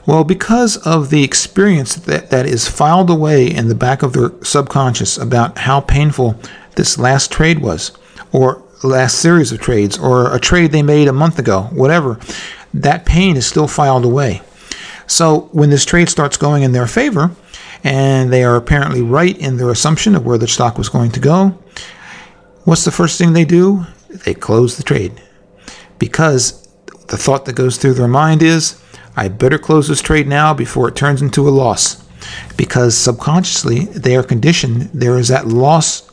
Well, 0.07 0.23
because 0.23 0.77
of 0.77 1.09
the 1.11 1.23
experience 1.23 1.95
that, 1.95 2.31
that 2.31 2.45
is 2.47 2.67
filed 2.67 3.09
away 3.09 3.47
in 3.47 3.67
the 3.67 3.75
back 3.75 4.01
of 4.01 4.13
their 4.13 4.31
subconscious 4.43 5.17
about 5.17 5.59
how 5.59 5.81
painful 5.81 6.39
this 6.75 6.97
last 6.97 7.31
trade 7.31 7.59
was, 7.59 7.91
or 8.31 8.63
last 8.83 9.19
series 9.19 9.51
of 9.51 9.59
trades, 9.59 9.97
or 9.97 10.33
a 10.33 10.39
trade 10.39 10.71
they 10.71 10.81
made 10.81 11.07
a 11.07 11.13
month 11.13 11.37
ago, 11.37 11.63
whatever, 11.71 12.19
that 12.73 13.05
pain 13.05 13.37
is 13.37 13.45
still 13.45 13.67
filed 13.67 14.05
away. 14.05 14.41
So 15.05 15.49
when 15.51 15.69
this 15.69 15.85
trade 15.85 16.09
starts 16.09 16.37
going 16.37 16.63
in 16.63 16.71
their 16.71 16.87
favor, 16.87 17.31
and 17.83 18.31
they 18.31 18.43
are 18.43 18.55
apparently 18.55 19.01
right 19.01 19.37
in 19.37 19.57
their 19.57 19.69
assumption 19.69 20.15
of 20.15 20.25
where 20.25 20.37
the 20.37 20.47
stock 20.47 20.77
was 20.77 20.89
going 20.89 21.11
to 21.11 21.19
go, 21.19 21.49
what's 22.63 22.85
the 22.85 22.91
first 22.91 23.17
thing 23.17 23.33
they 23.33 23.45
do? 23.45 23.85
They 24.11 24.33
close 24.33 24.77
the 24.77 24.83
trade. 24.83 25.21
Because 25.99 26.67
the 27.07 27.17
thought 27.17 27.45
that 27.45 27.55
goes 27.55 27.77
through 27.77 27.93
their 27.93 28.07
mind 28.07 28.41
is, 28.41 28.81
I 29.15 29.27
better 29.27 29.57
close 29.57 29.87
this 29.87 30.01
trade 30.01 30.27
now 30.27 30.53
before 30.53 30.87
it 30.87 30.95
turns 30.95 31.21
into 31.21 31.47
a 31.47 31.51
loss. 31.51 32.03
Because 32.55 32.97
subconsciously, 32.97 33.85
they 33.85 34.15
are 34.15 34.23
conditioned, 34.23 34.89
there 34.93 35.17
is 35.17 35.27
that 35.29 35.47
loss 35.47 36.11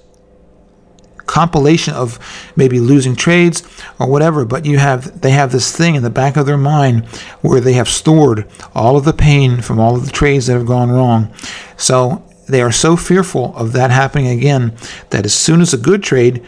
compilation 1.29 1.95
of 1.95 2.19
maybe 2.57 2.81
losing 2.81 3.15
trades 3.15 3.63
or 4.01 4.09
whatever 4.09 4.47
but 4.47 4.65
you 4.65 4.79
have 4.79 5.21
they 5.21 5.31
have 5.31 5.53
this 5.53 5.77
thing 5.77 5.95
in 5.95 6.03
the 6.03 6.09
back 6.09 6.39
of 6.39 6.47
their 6.47 6.57
mind 6.57 7.05
where 7.43 7.61
they 7.61 7.75
have 7.75 7.87
stored 7.87 8.49
all 8.75 8.97
of 8.97 9.05
the 9.05 9.13
pain 9.13 9.61
from 9.61 9.79
all 9.79 9.95
of 9.95 10.07
the 10.07 10.11
trades 10.11 10.47
that 10.47 10.55
have 10.55 10.67
gone 10.67 10.91
wrong 10.91 11.31
so 11.77 12.25
they 12.49 12.63
are 12.63 12.73
so 12.73 12.97
fearful 12.97 13.55
of 13.57 13.73
that 13.73 13.91
happening 13.91 14.27
again 14.29 14.75
that 15.11 15.27
as 15.27 15.35
soon 15.35 15.61
as 15.61 15.75
a 15.75 15.79
good 15.79 16.03
trade 16.03 16.45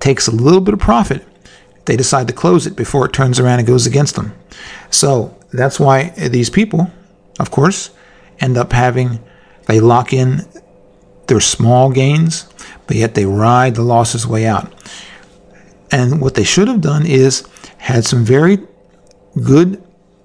takes 0.00 0.28
a 0.28 0.32
little 0.32 0.60
bit 0.60 0.74
of 0.74 0.80
profit 0.80 1.24
they 1.84 1.96
decide 1.96 2.26
to 2.28 2.34
close 2.34 2.66
it 2.66 2.76
before 2.76 3.06
it 3.06 3.12
turns 3.12 3.40
around 3.40 3.58
and 3.58 3.68
goes 3.68 3.86
against 3.86 4.14
them 4.14 4.32
so 4.90 5.38
that's 5.52 5.80
why 5.80 6.10
these 6.10 6.50
people, 6.50 6.90
of 7.38 7.50
course, 7.50 7.90
end 8.40 8.56
up 8.56 8.72
having, 8.72 9.20
they 9.66 9.80
lock 9.80 10.12
in 10.12 10.42
their 11.26 11.40
small 11.40 11.90
gains, 11.90 12.48
but 12.86 12.96
yet 12.96 13.14
they 13.14 13.24
ride 13.24 13.74
the 13.74 13.82
losses 13.82 14.26
way 14.26 14.46
out. 14.46 14.72
And 15.90 16.20
what 16.20 16.34
they 16.34 16.44
should 16.44 16.68
have 16.68 16.80
done 16.80 17.06
is 17.06 17.46
had 17.78 18.04
some 18.04 18.24
very 18.24 18.58
good 19.42 19.82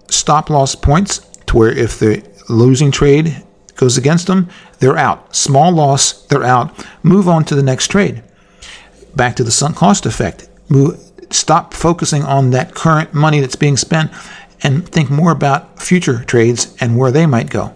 stop 0.09 0.49
loss 0.49 0.75
points 0.75 1.19
to 1.47 1.57
where 1.57 1.71
if 1.71 1.99
the 1.99 2.23
losing 2.49 2.91
trade 2.91 3.43
goes 3.75 3.97
against 3.97 4.27
them, 4.27 4.49
they're 4.79 4.97
out. 4.97 5.35
Small 5.35 5.71
loss, 5.71 6.25
they're 6.27 6.43
out. 6.43 6.85
Move 7.03 7.27
on 7.27 7.45
to 7.45 7.55
the 7.55 7.63
next 7.63 7.87
trade. 7.87 8.23
Back 9.15 9.35
to 9.37 9.43
the 9.43 9.51
sunk 9.51 9.75
cost 9.75 10.05
effect. 10.05 10.49
Move, 10.69 10.99
stop 11.29 11.73
focusing 11.73 12.23
on 12.23 12.51
that 12.51 12.73
current 12.73 13.13
money 13.13 13.39
that's 13.39 13.55
being 13.55 13.77
spent 13.77 14.11
and 14.61 14.87
think 14.87 15.09
more 15.09 15.31
about 15.31 15.81
future 15.81 16.23
trades 16.23 16.75
and 16.79 16.97
where 16.97 17.11
they 17.11 17.25
might 17.25 17.49
go. 17.49 17.73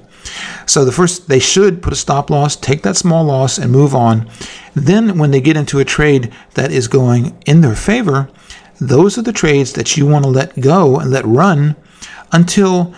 So 0.65 0.83
the 0.83 0.91
first 0.91 1.29
they 1.29 1.39
should 1.39 1.81
put 1.81 1.93
a 1.93 1.97
stop 1.97 2.29
loss, 2.29 2.55
take 2.55 2.83
that 2.83 2.97
small 2.97 3.23
loss 3.23 3.57
and 3.57 3.71
move 3.71 3.95
on. 3.95 4.29
Then 4.73 5.17
when 5.17 5.31
they 5.31 5.41
get 5.41 5.57
into 5.57 5.79
a 5.79 5.85
trade 5.85 6.33
that 6.55 6.71
is 6.71 6.87
going 6.87 7.37
in 7.45 7.61
their 7.61 7.75
favor, 7.75 8.29
those 8.79 9.17
are 9.17 9.21
the 9.21 9.33
trades 9.33 9.73
that 9.73 9.97
you 9.97 10.05
want 10.05 10.25
to 10.25 10.29
let 10.29 10.59
go 10.59 10.99
and 10.99 11.11
let 11.11 11.25
run 11.25 11.75
until 12.31 12.93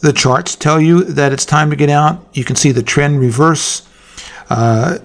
the 0.00 0.12
charts 0.12 0.54
tell 0.54 0.80
you 0.80 1.02
that 1.04 1.32
it's 1.32 1.44
time 1.44 1.70
to 1.70 1.76
get 1.76 1.90
out. 1.90 2.24
You 2.32 2.44
can 2.44 2.56
see 2.56 2.70
the 2.70 2.82
trend 2.82 3.20
reverse. 3.20 3.86
Uh, 4.50 4.98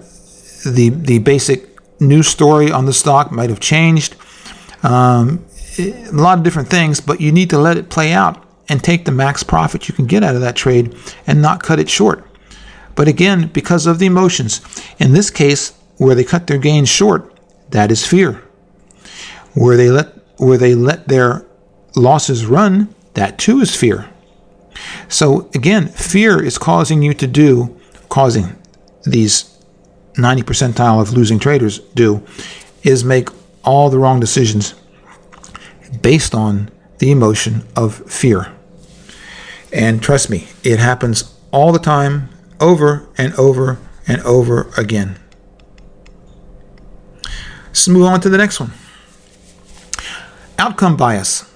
the 0.64 0.90
the 0.90 1.18
basic 1.18 1.73
news 2.04 2.28
story 2.28 2.70
on 2.70 2.86
the 2.86 2.92
stock 2.92 3.32
might 3.32 3.50
have 3.50 3.60
changed. 3.60 4.16
Um, 4.82 5.44
a 5.78 6.10
lot 6.12 6.38
of 6.38 6.44
different 6.44 6.68
things, 6.68 7.00
but 7.00 7.20
you 7.20 7.32
need 7.32 7.50
to 7.50 7.58
let 7.58 7.76
it 7.76 7.90
play 7.90 8.12
out 8.12 8.42
and 8.68 8.82
take 8.82 9.04
the 9.04 9.12
max 9.12 9.42
profit 9.42 9.88
you 9.88 9.94
can 9.94 10.06
get 10.06 10.22
out 10.22 10.34
of 10.34 10.40
that 10.40 10.56
trade 10.56 10.94
and 11.26 11.42
not 11.42 11.62
cut 11.62 11.78
it 11.78 11.90
short. 11.90 12.24
But 12.94 13.08
again, 13.08 13.48
because 13.48 13.86
of 13.86 13.98
the 13.98 14.06
emotions, 14.06 14.60
in 14.98 15.12
this 15.12 15.30
case, 15.30 15.74
where 15.96 16.14
they 16.14 16.24
cut 16.24 16.46
their 16.46 16.58
gains 16.58 16.88
short, 16.88 17.38
that 17.70 17.90
is 17.90 18.06
fear. 18.06 18.42
Where 19.54 19.76
they 19.76 19.90
let 19.90 20.12
where 20.36 20.58
they 20.58 20.74
let 20.74 21.08
their 21.08 21.46
losses 21.94 22.46
run, 22.46 22.94
that 23.14 23.38
too 23.38 23.60
is 23.60 23.74
fear. 23.74 24.10
So 25.08 25.48
again, 25.54 25.88
fear 25.88 26.42
is 26.42 26.58
causing 26.58 27.02
you 27.02 27.14
to 27.14 27.26
do, 27.26 27.76
causing 28.08 28.56
these 29.04 29.53
90 30.16 30.42
percentile 30.42 31.00
of 31.00 31.12
losing 31.12 31.38
traders 31.38 31.78
do, 31.94 32.22
is 32.82 33.04
make 33.04 33.28
all 33.64 33.90
the 33.90 33.98
wrong 33.98 34.20
decisions 34.20 34.74
based 36.00 36.34
on 36.34 36.70
the 36.98 37.10
emotion 37.10 37.66
of 37.76 37.94
fear. 38.10 38.52
And 39.72 40.02
trust 40.02 40.30
me, 40.30 40.48
it 40.62 40.78
happens 40.78 41.34
all 41.50 41.72
the 41.72 41.78
time, 41.78 42.28
over 42.60 43.08
and 43.18 43.34
over 43.34 43.78
and 44.06 44.20
over 44.22 44.70
again. 44.76 45.18
Let's 47.66 47.88
move 47.88 48.06
on 48.06 48.20
to 48.20 48.28
the 48.28 48.38
next 48.38 48.60
one. 48.60 48.72
Outcome 50.58 50.96
bias. 50.96 51.50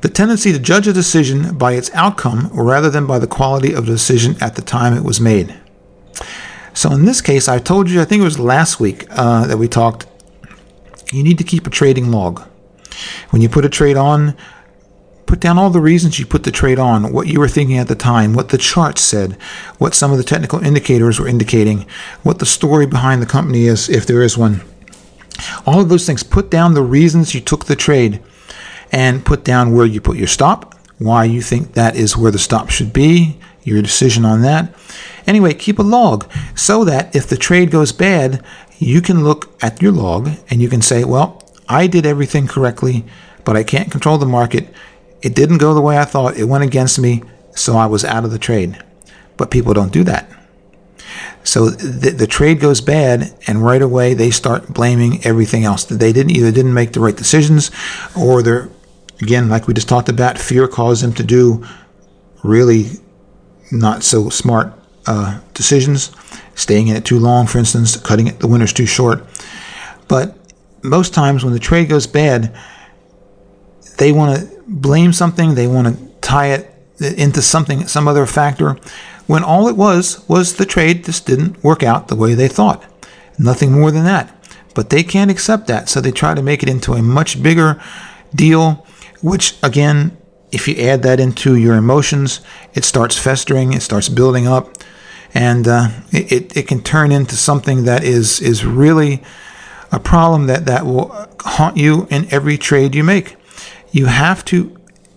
The 0.00 0.08
tendency 0.08 0.52
to 0.52 0.58
judge 0.58 0.86
a 0.88 0.92
decision 0.92 1.56
by 1.56 1.72
its 1.72 1.90
outcome 1.94 2.50
rather 2.52 2.90
than 2.90 3.06
by 3.06 3.18
the 3.18 3.26
quality 3.26 3.72
of 3.72 3.86
the 3.86 3.92
decision 3.92 4.36
at 4.40 4.56
the 4.56 4.62
time 4.62 4.92
it 4.92 5.04
was 5.04 5.20
made. 5.20 5.58
So, 6.74 6.90
in 6.92 7.04
this 7.04 7.20
case, 7.20 7.48
I 7.48 7.60
told 7.60 7.88
you, 7.88 8.00
I 8.00 8.04
think 8.04 8.20
it 8.20 8.24
was 8.24 8.38
last 8.38 8.80
week 8.80 9.06
uh, 9.10 9.46
that 9.46 9.56
we 9.56 9.68
talked, 9.68 10.06
you 11.12 11.22
need 11.22 11.38
to 11.38 11.44
keep 11.44 11.66
a 11.66 11.70
trading 11.70 12.10
log. 12.10 12.42
When 13.30 13.40
you 13.40 13.48
put 13.48 13.64
a 13.64 13.68
trade 13.68 13.96
on, 13.96 14.36
put 15.26 15.38
down 15.38 15.56
all 15.56 15.70
the 15.70 15.80
reasons 15.80 16.18
you 16.18 16.26
put 16.26 16.42
the 16.42 16.50
trade 16.50 16.80
on, 16.80 17.12
what 17.12 17.28
you 17.28 17.38
were 17.38 17.48
thinking 17.48 17.78
at 17.78 17.86
the 17.86 17.94
time, 17.94 18.34
what 18.34 18.48
the 18.48 18.58
chart 18.58 18.98
said, 18.98 19.34
what 19.78 19.94
some 19.94 20.10
of 20.10 20.18
the 20.18 20.24
technical 20.24 20.64
indicators 20.64 21.20
were 21.20 21.28
indicating, 21.28 21.86
what 22.24 22.40
the 22.40 22.46
story 22.46 22.86
behind 22.86 23.22
the 23.22 23.26
company 23.26 23.66
is, 23.66 23.88
if 23.88 24.04
there 24.04 24.22
is 24.22 24.36
one. 24.36 24.60
All 25.66 25.80
of 25.80 25.88
those 25.88 26.06
things. 26.06 26.22
Put 26.22 26.50
down 26.50 26.74
the 26.74 26.82
reasons 26.82 27.34
you 27.34 27.40
took 27.40 27.66
the 27.66 27.76
trade 27.76 28.20
and 28.92 29.24
put 29.24 29.44
down 29.44 29.74
where 29.74 29.86
you 29.86 30.00
put 30.00 30.16
your 30.16 30.26
stop, 30.26 30.74
why 30.98 31.24
you 31.24 31.40
think 31.40 31.72
that 31.72 31.96
is 31.96 32.16
where 32.16 32.30
the 32.30 32.38
stop 32.38 32.70
should 32.70 32.92
be, 32.92 33.38
your 33.64 33.82
decision 33.82 34.24
on 34.24 34.42
that. 34.42 34.72
Anyway, 35.26 35.54
keep 35.54 35.78
a 35.78 35.82
log 35.82 36.30
so 36.54 36.84
that 36.84 37.14
if 37.16 37.26
the 37.26 37.36
trade 37.36 37.70
goes 37.70 37.92
bad, 37.92 38.44
you 38.78 39.00
can 39.00 39.24
look 39.24 39.54
at 39.62 39.80
your 39.80 39.92
log 39.92 40.30
and 40.50 40.60
you 40.60 40.68
can 40.68 40.82
say, 40.82 41.04
well, 41.04 41.42
I 41.68 41.86
did 41.86 42.06
everything 42.06 42.46
correctly, 42.46 43.04
but 43.44 43.56
I 43.56 43.64
can't 43.64 43.90
control 43.90 44.18
the 44.18 44.26
market. 44.26 44.68
It 45.22 45.34
didn't 45.34 45.58
go 45.58 45.74
the 45.74 45.80
way 45.80 45.98
I 45.98 46.04
thought. 46.04 46.36
It 46.36 46.44
went 46.44 46.64
against 46.64 46.98
me, 46.98 47.22
so 47.54 47.76
I 47.76 47.86
was 47.86 48.04
out 48.04 48.24
of 48.24 48.30
the 48.30 48.38
trade. 48.38 48.82
But 49.36 49.50
people 49.50 49.72
don't 49.72 49.92
do 49.92 50.04
that. 50.04 50.30
So 51.42 51.68
the, 51.68 52.10
the 52.10 52.26
trade 52.26 52.60
goes 52.60 52.80
bad, 52.80 53.34
and 53.46 53.64
right 53.64 53.82
away 53.82 54.14
they 54.14 54.30
start 54.30 54.72
blaming 54.72 55.24
everything 55.24 55.64
else. 55.64 55.84
They 55.84 56.12
didn't 56.12 56.36
either 56.36 56.50
didn't 56.50 56.74
make 56.74 56.92
the 56.92 57.00
right 57.00 57.16
decisions, 57.16 57.70
or 58.16 58.42
they're 58.42 58.68
again 59.20 59.48
like 59.48 59.66
we 59.66 59.74
just 59.74 59.88
talked 59.88 60.08
about. 60.08 60.38
Fear 60.38 60.68
caused 60.68 61.02
them 61.02 61.12
to 61.14 61.22
do 61.22 61.64
really 62.42 62.90
not 63.74 64.02
so 64.02 64.28
smart 64.30 64.72
uh, 65.06 65.40
decisions, 65.52 66.12
staying 66.54 66.88
in 66.88 66.96
it 66.96 67.04
too 67.04 67.18
long, 67.18 67.46
for 67.46 67.58
instance, 67.58 67.96
cutting 67.96 68.26
it 68.26 68.38
the 68.38 68.48
winners 68.48 68.72
too 68.72 68.86
short. 68.86 69.24
But 70.08 70.36
most 70.82 71.12
times 71.12 71.44
when 71.44 71.52
the 71.52 71.58
trade 71.58 71.88
goes 71.88 72.06
bad, 72.06 72.56
they 73.98 74.12
want 74.12 74.38
to 74.38 74.62
blame 74.66 75.12
something. 75.12 75.54
They 75.54 75.66
want 75.66 75.88
to 75.88 76.06
tie 76.20 76.52
it 76.52 76.70
into 77.00 77.42
something, 77.42 77.86
some 77.86 78.08
other 78.08 78.26
factor 78.26 78.78
when 79.26 79.42
all 79.42 79.68
it 79.68 79.76
was 79.76 80.26
was 80.28 80.56
the 80.56 80.66
trade 80.66 81.04
just 81.04 81.26
didn't 81.26 81.62
work 81.62 81.82
out 81.82 82.08
the 82.08 82.16
way 82.16 82.34
they 82.34 82.48
thought. 82.48 82.84
Nothing 83.38 83.72
more 83.72 83.90
than 83.90 84.04
that. 84.04 84.30
But 84.74 84.90
they 84.90 85.02
can't 85.02 85.30
accept 85.30 85.66
that, 85.68 85.88
so 85.88 86.00
they 86.00 86.10
try 86.10 86.34
to 86.34 86.42
make 86.42 86.62
it 86.62 86.68
into 86.68 86.94
a 86.94 87.02
much 87.02 87.42
bigger 87.42 87.80
deal, 88.34 88.86
which 89.22 89.56
again, 89.62 90.16
if 90.54 90.68
you 90.68 90.76
add 90.76 91.02
that 91.02 91.20
into 91.20 91.56
your 91.56 91.74
emotions, 91.74 92.40
it 92.74 92.84
starts 92.84 93.18
festering, 93.18 93.72
it 93.72 93.82
starts 93.82 94.08
building 94.08 94.46
up, 94.46 94.78
and 95.34 95.66
uh, 95.66 95.88
it, 96.12 96.56
it 96.56 96.68
can 96.68 96.80
turn 96.80 97.10
into 97.10 97.36
something 97.36 97.84
that 97.84 98.04
is, 98.04 98.40
is 98.40 98.64
really 98.64 99.22
a 99.90 99.98
problem 99.98 100.46
that, 100.46 100.66
that 100.66 100.86
will 100.86 101.28
haunt 101.40 101.76
you 101.76 102.06
in 102.10 102.32
every 102.32 102.56
trade 102.56 102.94
you 102.94 103.02
make. 103.02 103.36
You 103.90 104.06
have 104.06 104.44
to 104.46 104.76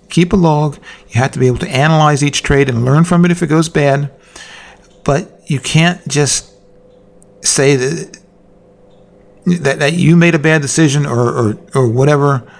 keep 0.10 0.34
a 0.34 0.36
log. 0.36 0.78
You 1.10 1.19
have 1.21 1.32
to 1.32 1.39
be 1.39 1.47
able 1.47 1.60
to 1.60 1.69
analyze 1.69 2.23
each 2.23 2.43
trade 2.43 2.69
and 2.69 2.84
learn 2.84 3.04
from 3.04 3.26
it 3.26 3.32
if 3.32 3.43
it 3.43 3.47
goes 3.47 3.69
bad. 3.69 4.12
But 5.04 5.41
you 5.45 5.60
can't 5.60 6.06
just 6.08 6.54
say 7.41 7.76
that 7.76 8.19
that, 9.45 9.80
that 9.80 9.93
you 9.93 10.17
made 10.17 10.36
a 10.36 10.39
bad 10.39 10.62
decision 10.62 11.06
or, 11.06 11.30
or, 11.30 11.58
or 11.73 11.88
whatever. 11.88 12.52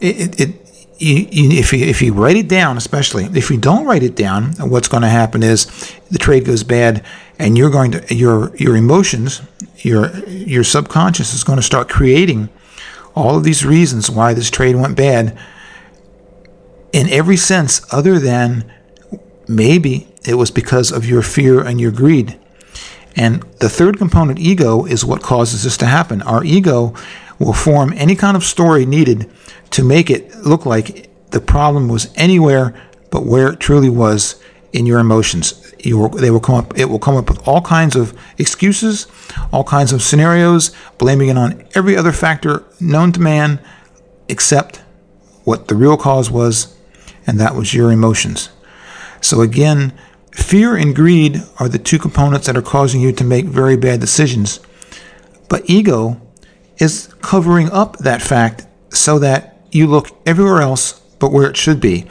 It, 0.00 0.40
it, 0.40 0.61
if 1.02 1.72
you 1.72 1.84
if 1.84 2.00
you 2.00 2.12
write 2.12 2.36
it 2.36 2.48
down, 2.48 2.76
especially 2.76 3.24
if 3.24 3.50
you 3.50 3.56
don't 3.56 3.84
write 3.86 4.02
it 4.02 4.14
down, 4.14 4.52
what's 4.58 4.88
going 4.88 5.02
to 5.02 5.08
happen 5.08 5.42
is 5.42 5.66
the 6.10 6.18
trade 6.18 6.44
goes 6.44 6.62
bad, 6.62 7.04
and 7.38 7.58
you're 7.58 7.70
going 7.70 7.92
to 7.92 8.14
your 8.14 8.54
your 8.56 8.76
emotions, 8.76 9.42
your 9.78 10.16
your 10.28 10.62
subconscious 10.62 11.34
is 11.34 11.42
going 11.42 11.58
to 11.58 11.62
start 11.62 11.88
creating 11.88 12.48
all 13.14 13.36
of 13.36 13.44
these 13.44 13.64
reasons 13.64 14.08
why 14.08 14.32
this 14.32 14.50
trade 14.50 14.76
went 14.76 14.96
bad 14.96 15.36
in 16.92 17.08
every 17.08 17.36
sense 17.36 17.82
other 17.92 18.18
than 18.18 18.72
maybe 19.48 20.08
it 20.24 20.34
was 20.34 20.50
because 20.50 20.92
of 20.92 21.04
your 21.04 21.22
fear 21.22 21.60
and 21.60 21.80
your 21.80 21.90
greed. 21.90 22.38
And 23.16 23.42
the 23.58 23.68
third 23.68 23.98
component, 23.98 24.38
ego, 24.38 24.86
is 24.86 25.04
what 25.04 25.20
causes 25.22 25.64
this 25.64 25.76
to 25.78 25.86
happen. 25.86 26.22
Our 26.22 26.44
ego 26.44 26.94
will 27.38 27.52
form 27.52 27.92
any 27.96 28.14
kind 28.14 28.36
of 28.36 28.44
story 28.44 28.86
needed 28.86 29.30
to 29.72 29.84
make 29.84 30.10
it 30.10 30.34
look 30.36 30.64
like 30.66 31.10
the 31.30 31.40
problem 31.40 31.88
was 31.88 32.12
anywhere 32.16 32.74
but 33.10 33.26
where 33.26 33.48
it 33.48 33.60
truly 33.60 33.90
was 33.90 34.40
in 34.72 34.86
your 34.86 34.98
emotions. 34.98 35.72
You 35.80 36.08
they 36.08 36.30
will 36.30 36.40
come 36.40 36.54
up. 36.54 36.78
It 36.78 36.86
will 36.86 36.98
come 36.98 37.16
up 37.16 37.28
with 37.28 37.46
all 37.46 37.60
kinds 37.60 37.94
of 37.94 38.18
excuses, 38.38 39.06
all 39.52 39.64
kinds 39.64 39.92
of 39.92 40.02
scenarios, 40.02 40.74
blaming 40.96 41.28
it 41.28 41.36
on 41.36 41.64
every 41.74 41.96
other 41.96 42.12
factor 42.12 42.64
known 42.80 43.12
to 43.12 43.20
man, 43.20 43.60
except 44.28 44.80
what 45.44 45.68
the 45.68 45.74
real 45.74 45.96
cause 45.96 46.30
was 46.30 46.76
and 47.26 47.38
that 47.38 47.54
was 47.54 47.74
your 47.74 47.92
emotions. 47.92 48.50
So 49.20 49.40
again, 49.40 49.92
fear 50.32 50.76
and 50.76 50.94
greed 50.94 51.42
are 51.58 51.68
the 51.68 51.78
two 51.78 51.98
components 51.98 52.46
that 52.46 52.56
are 52.56 52.62
causing 52.62 53.00
you 53.00 53.12
to 53.12 53.24
make 53.24 53.44
very 53.44 53.76
bad 53.76 54.00
decisions. 54.00 54.60
But 55.48 55.68
ego 55.68 56.20
is 56.78 57.14
covering 57.20 57.70
up 57.70 57.98
that 57.98 58.22
fact 58.22 58.66
so 58.90 59.18
that 59.18 59.51
you 59.72 59.86
look 59.86 60.10
everywhere 60.24 60.60
else 60.60 61.00
but 61.18 61.32
where 61.32 61.48
it 61.48 61.56
should 61.56 61.80
be. 61.80 62.04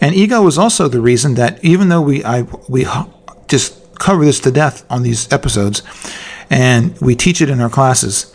And 0.00 0.14
ego 0.14 0.46
is 0.46 0.58
also 0.58 0.88
the 0.88 1.00
reason 1.00 1.34
that 1.34 1.62
even 1.64 1.88
though 1.88 2.02
we 2.02 2.24
I 2.24 2.42
we 2.68 2.86
just 3.48 3.74
cover 3.98 4.24
this 4.24 4.40
to 4.40 4.50
death 4.50 4.84
on 4.90 5.02
these 5.02 5.30
episodes 5.32 5.82
and 6.50 6.96
we 7.00 7.16
teach 7.16 7.40
it 7.40 7.50
in 7.50 7.60
our 7.60 7.70
classes, 7.70 8.34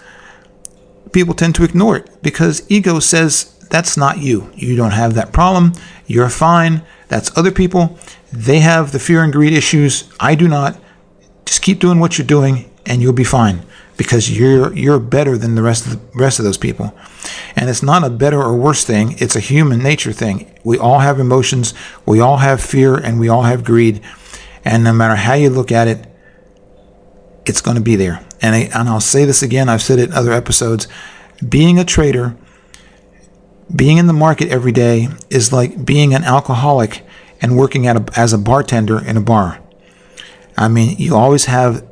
people 1.12 1.34
tend 1.34 1.56
to 1.56 1.64
ignore 1.64 1.98
it 1.98 2.10
because 2.22 2.70
ego 2.70 3.00
says 3.00 3.58
that's 3.70 3.96
not 3.96 4.20
you. 4.20 4.52
You 4.56 4.76
don't 4.76 4.92
have 4.92 5.14
that 5.16 5.34
problem. 5.34 5.74
You're 6.08 6.30
fine. 6.30 6.82
That's 7.08 7.36
other 7.38 7.52
people. 7.52 7.98
They 8.32 8.60
have 8.60 8.92
the 8.92 9.00
fear 9.00 9.24
and 9.24 9.32
greed 9.32 9.54
issues. 9.54 10.12
I 10.20 10.36
do 10.36 10.48
not. 10.48 10.80
Just 11.46 11.62
keep 11.62 11.80
doing 11.80 12.00
what 12.00 12.18
you're 12.18 12.28
doing 12.28 12.72
and 12.86 13.02
you'll 13.02 13.14
be 13.14 13.24
fine 13.24 13.66
because 13.98 14.36
you're 14.36 14.74
you're 14.74 15.00
better 15.00 15.38
than 15.38 15.56
the 15.56 15.62
rest 15.62 15.86
of 15.86 15.92
the 15.92 16.18
rest 16.18 16.40
of 16.40 16.46
those 16.46 16.58
people. 16.58 16.94
And 17.56 17.70
it's 17.70 17.84
not 17.84 18.04
a 18.04 18.10
better 18.10 18.42
or 18.42 18.56
worse 18.56 18.84
thing, 18.84 19.16
it's 19.20 19.36
a 19.36 19.40
human 19.40 19.80
nature 19.80 20.14
thing. 20.14 20.54
We 20.64 20.78
all 20.78 21.00
have 21.00 21.20
emotions, 21.20 21.74
we 22.06 22.20
all 22.20 22.38
have 22.38 22.62
fear 22.62 22.96
and 22.96 23.20
we 23.20 23.30
all 23.30 23.44
have 23.44 23.64
greed. 23.64 24.02
And 24.66 24.84
no 24.84 24.94
matter 24.94 25.16
how 25.16 25.34
you 25.34 25.50
look 25.50 25.72
at 25.72 25.88
it, 25.88 26.08
it's 27.46 27.62
going 27.62 27.76
to 27.76 27.84
be 27.84 27.96
there. 27.96 28.26
And 28.42 28.56
I, 28.56 28.60
and 28.74 28.90
I'll 28.90 29.02
say 29.02 29.26
this 29.26 29.44
again, 29.44 29.70
I've 29.70 29.82
said 29.82 30.00
it 30.00 30.10
in 30.10 30.16
other 30.16 30.32
episodes, 30.32 30.88
being 31.48 31.80
a 31.80 31.86
trader 31.86 32.38
being 33.74 33.98
in 33.98 34.08
the 34.08 34.14
market 34.14 34.50
every 34.50 34.72
day 34.72 35.08
is 35.30 35.52
like 35.52 35.86
being 35.86 36.14
an 36.14 36.24
alcoholic 36.24 37.06
and 37.42 37.58
working 37.58 37.88
a, 37.88 38.06
as 38.16 38.34
a 38.34 38.38
bartender 38.38 39.04
in 39.04 39.18
a 39.18 39.22
bar. 39.22 39.60
I 40.58 40.68
mean, 40.68 40.98
you 40.98 41.16
always 41.16 41.46
have 41.46 41.88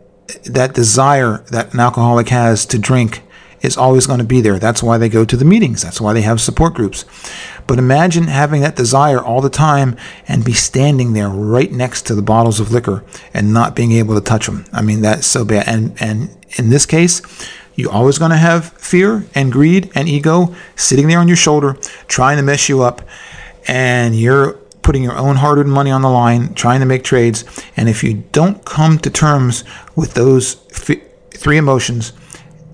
that 0.46 0.74
desire 0.74 1.44
that 1.52 1.74
an 1.74 1.80
alcoholic 1.80 2.30
has 2.30 2.66
to 2.68 2.78
drink 2.78 3.24
is 3.62 3.78
always 3.78 4.08
going 4.08 4.20
to 4.20 4.26
be 4.26 4.42
there. 4.42 4.60
That's 4.60 4.82
why 4.84 4.98
they 4.98 5.10
go 5.10 5.26
to 5.26 5.38
the 5.38 5.46
meetings. 5.46 5.82
That's 5.82 6.02
why 6.02 6.14
they 6.14 6.22
have 6.22 6.42
support 6.42 6.74
groups. 6.74 7.06
But 7.68 7.78
imagine 7.78 8.26
having 8.26 8.62
that 8.62 8.76
desire 8.76 9.20
all 9.20 9.42
the 9.42 9.50
time 9.50 9.96
and 10.28 10.44
be 10.44 10.54
standing 10.54 11.14
there 11.14 11.30
right 11.30 11.72
next 11.72 12.06
to 12.08 12.16
the 12.16 12.22
bottles 12.22 12.60
of 12.60 12.72
liquor 12.72 13.04
and 13.34 13.54
not 13.54 13.76
being 13.76 13.92
able 13.94 14.16
to 14.16 14.22
touch 14.22 14.48
them. 14.48 14.66
I 14.74 14.82
mean, 14.82 15.02
that's 15.02 15.28
so 15.28 15.46
bad. 15.46 15.68
And 15.68 15.96
and 16.02 16.36
in 16.58 16.70
this 16.70 16.86
case, 16.86 17.22
you're 17.76 17.92
always 17.92 18.18
going 18.18 18.32
to 18.32 18.38
have 18.38 18.74
fear 18.74 19.26
and 19.34 19.52
greed 19.52 19.92
and 19.96 20.10
ego 20.10 20.54
sitting 20.76 21.08
there 21.08 21.20
on 21.20 21.28
your 21.28 21.38
shoulder, 21.38 21.78
trying 22.08 22.38
to 22.38 22.44
mess 22.44 22.68
you 22.68 22.82
up. 22.82 23.02
And 23.68 24.20
you're 24.20 24.54
putting 24.82 25.04
your 25.04 25.16
own 25.16 25.36
hard 25.36 25.60
earned 25.60 25.72
money 25.72 25.92
on 25.92 26.02
the 26.02 26.10
line, 26.10 26.54
trying 26.54 26.80
to 26.80 26.86
make 26.86 27.04
trades. 27.04 27.46
And 27.78 27.88
if 27.88 28.04
you 28.04 28.24
don't 28.32 28.66
come 28.66 28.98
to 29.00 29.10
terms 29.10 29.64
with 29.96 30.16
those 30.16 30.58
f- 30.72 31.02
three 31.32 31.58
emotions, 31.58 32.14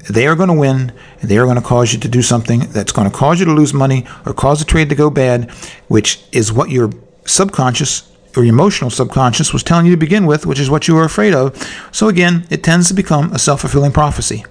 they 0.10 0.28
are 0.28 0.36
going 0.36 0.50
to 0.50 0.56
win 0.56 0.92
they 1.22 1.38
are 1.38 1.46
going 1.46 1.56
to 1.56 1.62
cause 1.62 1.94
you 1.94 2.00
to 2.00 2.08
do 2.08 2.22
something 2.22 2.60
that's 2.70 2.92
going 2.92 3.10
to 3.10 3.16
cause 3.16 3.40
you 3.40 3.46
to 3.46 3.54
lose 3.54 3.74
money 3.74 4.06
or 4.26 4.34
cause 4.34 4.62
a 4.62 4.66
trade 4.66 4.90
to 4.90 4.96
go 4.96 5.10
bad, 5.10 5.50
which 5.88 6.24
is 6.32 6.54
what 6.54 6.70
your 6.70 6.92
subconscious 7.26 8.12
or 8.36 8.44
your 8.44 8.54
emotional 8.54 8.90
subconscious 8.90 9.52
was 9.52 9.64
telling 9.64 9.86
you 9.86 9.92
to 9.92 9.98
begin 9.98 10.26
with, 10.28 10.46
which 10.46 10.60
is 10.60 10.70
what 10.70 10.88
you 10.88 10.94
were 10.94 11.04
afraid 11.04 11.34
of. 11.34 11.56
So 11.92 12.08
again, 12.08 12.46
it 12.50 12.64
tends 12.64 12.88
to 12.90 12.94
become 12.94 13.34
a 13.34 13.40
self 13.40 13.62
fulfilling 13.62 13.92
prophecy. 13.92 14.46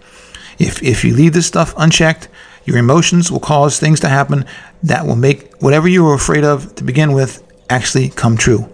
If, 0.58 0.82
if 0.82 1.04
you 1.04 1.14
leave 1.14 1.34
this 1.34 1.46
stuff 1.46 1.74
unchecked, 1.76 2.28
your 2.64 2.78
emotions 2.78 3.30
will 3.30 3.40
cause 3.40 3.78
things 3.78 4.00
to 4.00 4.08
happen 4.08 4.44
that 4.82 5.06
will 5.06 5.16
make 5.16 5.54
whatever 5.62 5.86
you 5.86 6.02
were 6.02 6.14
afraid 6.14 6.42
of 6.42 6.74
to 6.76 6.84
begin 6.84 7.12
with 7.12 7.44
actually 7.70 8.08
come 8.08 8.36
true 8.36 8.68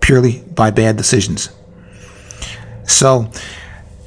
purely 0.00 0.42
by 0.54 0.70
bad 0.70 0.96
decisions. 0.96 1.50
So, 2.86 3.30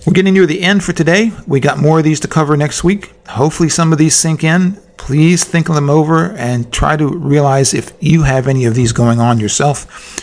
we're 0.06 0.14
getting 0.14 0.34
near 0.34 0.46
the 0.46 0.62
end 0.62 0.84
for 0.84 0.94
today. 0.94 1.32
We 1.48 1.60
got 1.60 1.78
more 1.78 2.00
of 2.00 2.04
these 2.04 2.20
to 2.22 2.28
cover 2.28 2.58
next 2.58 2.84
week. 2.84 3.14
Hopefully, 3.28 3.70
some 3.70 3.92
of 3.92 3.98
these 3.98 4.16
sink 4.16 4.44
in. 4.44 4.74
Please 4.98 5.44
think 5.44 5.68
them 5.68 5.90
over 5.90 6.32
and 6.32 6.72
try 6.72 6.96
to 6.96 7.08
realize 7.08 7.74
if 7.74 7.92
you 8.00 8.24
have 8.24 8.48
any 8.48 8.66
of 8.66 8.76
these 8.76 8.92
going 8.92 9.20
on 9.20 9.40
yourself. 9.40 10.20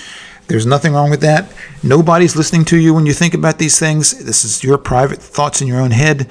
There's 0.46 0.66
nothing 0.66 0.94
wrong 0.94 1.10
with 1.10 1.20
that. 1.20 1.52
Nobody's 1.82 2.34
listening 2.34 2.64
to 2.66 2.78
you 2.78 2.94
when 2.94 3.04
you 3.04 3.12
think 3.12 3.34
about 3.34 3.58
these 3.58 3.78
things. 3.78 4.24
This 4.24 4.44
is 4.44 4.64
your 4.64 4.78
private 4.78 5.20
thoughts 5.20 5.60
in 5.60 5.68
your 5.68 5.80
own 5.80 5.90
head 5.90 6.28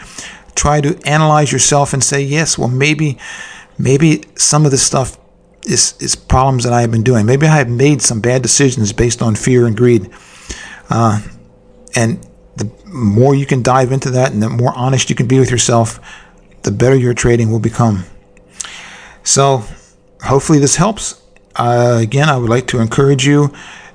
try 0.58 0.82
to 0.82 1.00
analyze 1.08 1.52
yourself 1.52 1.94
and 1.94 2.04
say, 2.04 2.22
yes, 2.22 2.58
well, 2.58 2.68
maybe, 2.68 3.18
maybe 3.78 4.24
some 4.36 4.66
of 4.66 4.72
this 4.72 4.84
stuff 4.84 5.18
is, 5.66 5.94
is 6.02 6.16
problems 6.16 6.64
that 6.64 6.74
I 6.74 6.82
have 6.82 6.92
been 6.92 7.04
doing. 7.04 7.26
Maybe 7.26 7.46
I 7.48 7.58
have 7.58 7.70
made 7.70 8.02
some 8.02 8.20
bad 8.20 8.42
decisions 8.42 8.92
based 8.92 9.22
on 9.22 9.36
fear 9.36 9.68
and 9.68 9.78
greed. 9.78 10.10
Uh, 10.90 11.22
and 11.96 12.26
more 12.88 13.36
you 13.36 13.46
can 13.46 13.62
dive 13.62 13.92
into 13.92 14.10
that 14.12 14.32
and 14.32 14.42
the 14.42 14.50
more 14.50 14.74
honest 14.76 15.10
you 15.10 15.16
can 15.16 15.28
be 15.28 15.40
with 15.40 15.52
yourself, 15.52 16.00
the 16.64 16.72
better 16.72 16.96
your 16.96 17.14
trading 17.14 17.52
will 17.52 17.60
become. 17.60 18.06
So, 19.24 19.64
hopefully, 20.24 20.60
this 20.60 20.76
helps. 20.76 21.22
Uh, 21.56 22.00
again, 22.02 22.30
I 22.30 22.38
would 22.38 22.50
like 22.50 22.68
to 22.68 22.80
encourage 22.80 23.26
you 23.26 23.52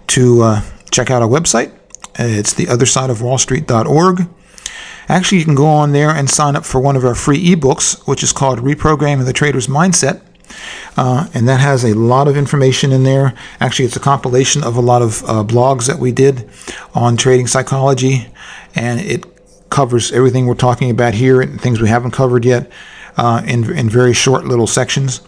to 0.08 0.42
uh, 0.42 0.62
check 0.90 1.10
out 1.10 1.22
our 1.22 1.28
website. 1.28 1.72
It's 2.18 2.54
theothersideofwallstreet.org. 2.54 4.28
Actually, 5.08 5.38
you 5.38 5.44
can 5.44 5.54
go 5.54 5.66
on 5.66 5.92
there 5.92 6.10
and 6.10 6.30
sign 6.30 6.56
up 6.56 6.64
for 6.64 6.80
one 6.80 6.96
of 6.96 7.04
our 7.04 7.14
free 7.14 7.42
ebooks, 7.54 8.06
which 8.06 8.22
is 8.22 8.32
called 8.32 8.60
Reprogramming 8.60 9.24
the 9.24 9.32
Trader's 9.32 9.66
Mindset. 9.66 10.20
Uh, 10.96 11.26
and 11.34 11.48
that 11.48 11.60
has 11.60 11.84
a 11.84 11.94
lot 11.94 12.28
of 12.28 12.36
information 12.36 12.92
in 12.92 13.02
there. 13.02 13.34
Actually, 13.60 13.86
it's 13.86 13.96
a 13.96 14.00
compilation 14.00 14.62
of 14.62 14.76
a 14.76 14.80
lot 14.80 15.02
of 15.02 15.22
uh, 15.24 15.42
blogs 15.42 15.86
that 15.86 15.98
we 15.98 16.12
did 16.12 16.48
on 16.94 17.16
trading 17.16 17.46
psychology, 17.46 18.28
and 18.74 19.00
it 19.00 19.24
covers 19.70 20.12
everything 20.12 20.46
we're 20.46 20.54
talking 20.54 20.90
about 20.90 21.14
here 21.14 21.40
and 21.40 21.60
things 21.60 21.80
we 21.80 21.88
haven't 21.88 22.10
covered 22.10 22.44
yet 22.44 22.70
uh, 23.16 23.42
in, 23.46 23.70
in 23.72 23.88
very 23.88 24.12
short 24.12 24.44
little 24.44 24.66
sections. 24.66 25.22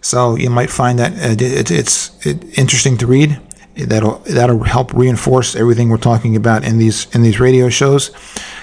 So 0.00 0.36
you 0.36 0.50
might 0.50 0.70
find 0.70 0.98
that 0.98 1.12
uh, 1.12 1.44
it, 1.44 1.70
it's 1.70 2.26
it, 2.26 2.58
interesting 2.58 2.96
to 2.98 3.06
read. 3.06 3.38
That'll 3.76 4.18
that'll 4.20 4.62
help 4.64 4.92
reinforce 4.92 5.54
everything 5.54 5.88
we're 5.88 5.98
talking 5.98 6.36
about 6.36 6.64
in 6.64 6.78
these 6.78 7.06
in 7.14 7.22
these 7.22 7.38
radio 7.38 7.68
shows. 7.68 8.10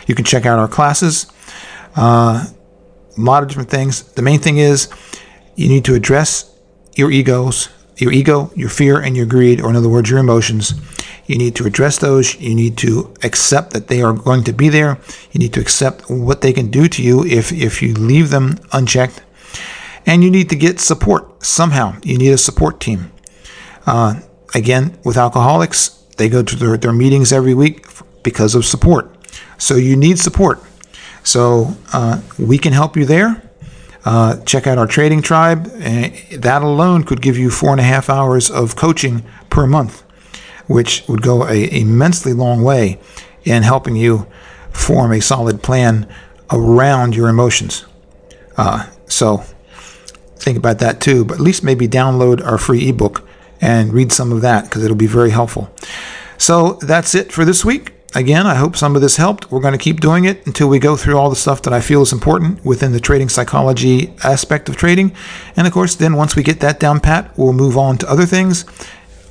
You 0.05 0.15
can 0.15 0.25
check 0.25 0.45
out 0.45 0.59
our 0.59 0.67
classes. 0.67 1.31
Uh, 1.95 2.45
a 3.17 3.21
lot 3.21 3.41
of 3.41 3.49
different 3.49 3.69
things. 3.69 4.03
The 4.13 4.21
main 4.21 4.39
thing 4.39 4.57
is 4.57 4.89
you 5.55 5.69
need 5.69 5.85
to 5.85 5.95
address 5.95 6.53
your 6.95 7.09
egos, 7.09 7.69
your 7.97 8.11
ego, 8.11 8.51
your 8.55 8.69
fear, 8.69 8.99
and 8.99 9.15
your 9.15 9.25
greed, 9.25 9.61
or 9.61 9.69
in 9.69 9.75
other 9.75 9.89
words, 9.89 10.09
your 10.09 10.19
emotions. 10.19 10.73
You 11.27 11.37
need 11.37 11.55
to 11.57 11.65
address 11.65 11.99
those. 11.99 12.39
You 12.39 12.55
need 12.55 12.77
to 12.77 13.13
accept 13.21 13.71
that 13.73 13.89
they 13.89 14.01
are 14.01 14.13
going 14.13 14.43
to 14.45 14.53
be 14.53 14.69
there. 14.69 14.97
You 15.31 15.39
need 15.39 15.53
to 15.53 15.59
accept 15.59 16.09
what 16.09 16.41
they 16.41 16.53
can 16.53 16.71
do 16.71 16.87
to 16.87 17.03
you 17.03 17.25
if, 17.25 17.51
if 17.51 17.81
you 17.81 17.93
leave 17.93 18.29
them 18.29 18.57
unchecked. 18.71 19.21
And 20.05 20.23
you 20.23 20.31
need 20.31 20.49
to 20.49 20.55
get 20.55 20.79
support 20.79 21.43
somehow. 21.43 21.97
You 22.01 22.17
need 22.17 22.31
a 22.31 22.37
support 22.37 22.79
team. 22.79 23.11
Uh, 23.85 24.21
again, 24.55 24.97
with 25.03 25.17
alcoholics, 25.17 25.89
they 26.15 26.29
go 26.29 26.41
to 26.43 26.55
their, 26.55 26.77
their 26.77 26.93
meetings 26.93 27.33
every 27.33 27.53
week 27.53 27.85
because 28.23 28.55
of 28.55 28.65
support. 28.65 29.13
So 29.57 29.75
you 29.75 29.95
need 29.95 30.17
support. 30.19 30.61
So 31.23 31.75
uh, 31.91 32.21
we 32.39 32.57
can 32.57 32.71
help 32.71 32.95
you 32.95 33.05
there. 33.05 33.43
Uh, 34.05 34.37
check 34.45 34.65
out 34.67 34.77
our 34.77 34.87
trading 34.87 35.21
tribe. 35.21 35.65
that 35.65 36.61
alone 36.61 37.03
could 37.03 37.21
give 37.21 37.37
you 37.37 37.49
four 37.49 37.71
and 37.71 37.81
a 37.81 37.83
half 37.83 38.09
hours 38.09 38.49
of 38.49 38.77
coaching 38.77 39.25
per 39.49 39.67
month, 39.67 40.03
which 40.67 41.03
would 41.07 41.21
go 41.21 41.47
a 41.47 41.69
immensely 41.71 42.33
long 42.33 42.61
way 42.61 42.99
in 43.43 43.63
helping 43.63 43.95
you 43.95 44.27
form 44.71 45.11
a 45.11 45.21
solid 45.21 45.63
plan 45.63 46.07
around 46.51 47.15
your 47.15 47.29
emotions. 47.29 47.85
Uh, 48.57 48.87
so 49.07 49.43
think 50.35 50.57
about 50.57 50.79
that 50.79 51.01
too. 51.01 51.25
But 51.25 51.35
at 51.35 51.41
least 51.41 51.63
maybe 51.63 51.87
download 51.87 52.45
our 52.45 52.57
free 52.57 52.89
ebook 52.89 53.27
and 53.59 53.93
read 53.93 54.11
some 54.11 54.31
of 54.31 54.41
that 54.41 54.65
because 54.65 54.83
it'll 54.83 54.95
be 54.95 55.07
very 55.07 55.31
helpful. 55.31 55.69
So 56.37 56.73
that's 56.73 57.15
it 57.15 57.31
for 57.31 57.45
this 57.45 57.65
week. 57.65 57.93
Again, 58.15 58.47
I 58.47 58.55
hope 58.55 58.77
some 58.77 58.95
of 58.95 59.01
this 59.01 59.17
helped. 59.17 59.51
We're 59.51 59.59
going 59.59 59.73
to 59.73 59.77
keep 59.77 59.99
doing 59.99 60.25
it 60.25 60.45
until 60.47 60.69
we 60.69 60.79
go 60.79 60.95
through 60.95 61.17
all 61.17 61.29
the 61.29 61.35
stuff 61.35 61.61
that 61.63 61.73
I 61.73 61.81
feel 61.81 62.01
is 62.01 62.13
important 62.13 62.63
within 62.63 62.93
the 62.93 62.99
trading 62.99 63.29
psychology 63.29 64.13
aspect 64.23 64.69
of 64.69 64.77
trading. 64.77 65.13
And 65.55 65.67
of 65.67 65.73
course, 65.73 65.95
then 65.95 66.15
once 66.15 66.35
we 66.35 66.41
get 66.41 66.61
that 66.61 66.79
down 66.79 66.99
pat, 66.99 67.37
we'll 67.37 67.53
move 67.53 67.77
on 67.77 67.97
to 67.99 68.09
other 68.09 68.25
things 68.25 68.65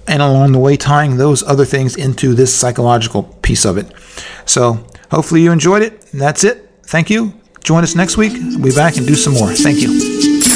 and 0.09 0.23
along 0.23 0.53
the 0.53 0.59
way 0.59 0.77
tying 0.77 1.16
those 1.16 1.42
other 1.42 1.64
things 1.64 1.97
into 1.97 2.35
this 2.35 2.55
psychological 2.55 3.25
piece 3.42 3.64
of 3.64 3.77
it. 3.77 3.92
So 4.45 4.85
hopefully 5.11 5.42
you 5.42 5.53
enjoyed 5.53 5.83
it. 5.83 6.03
That's 6.12 6.45
it. 6.45 6.71
Thank 6.85 7.11
you. 7.11 7.35
Join 7.62 7.83
us 7.83 7.95
next 7.97 8.16
week. 8.16 8.33
We'll 8.33 8.62
be 8.62 8.71
back 8.75 8.97
and 8.97 9.07
do 9.07 9.16
some 9.16 9.35
more. 9.35 9.53
Thank 9.53 9.81
you. 9.81 10.56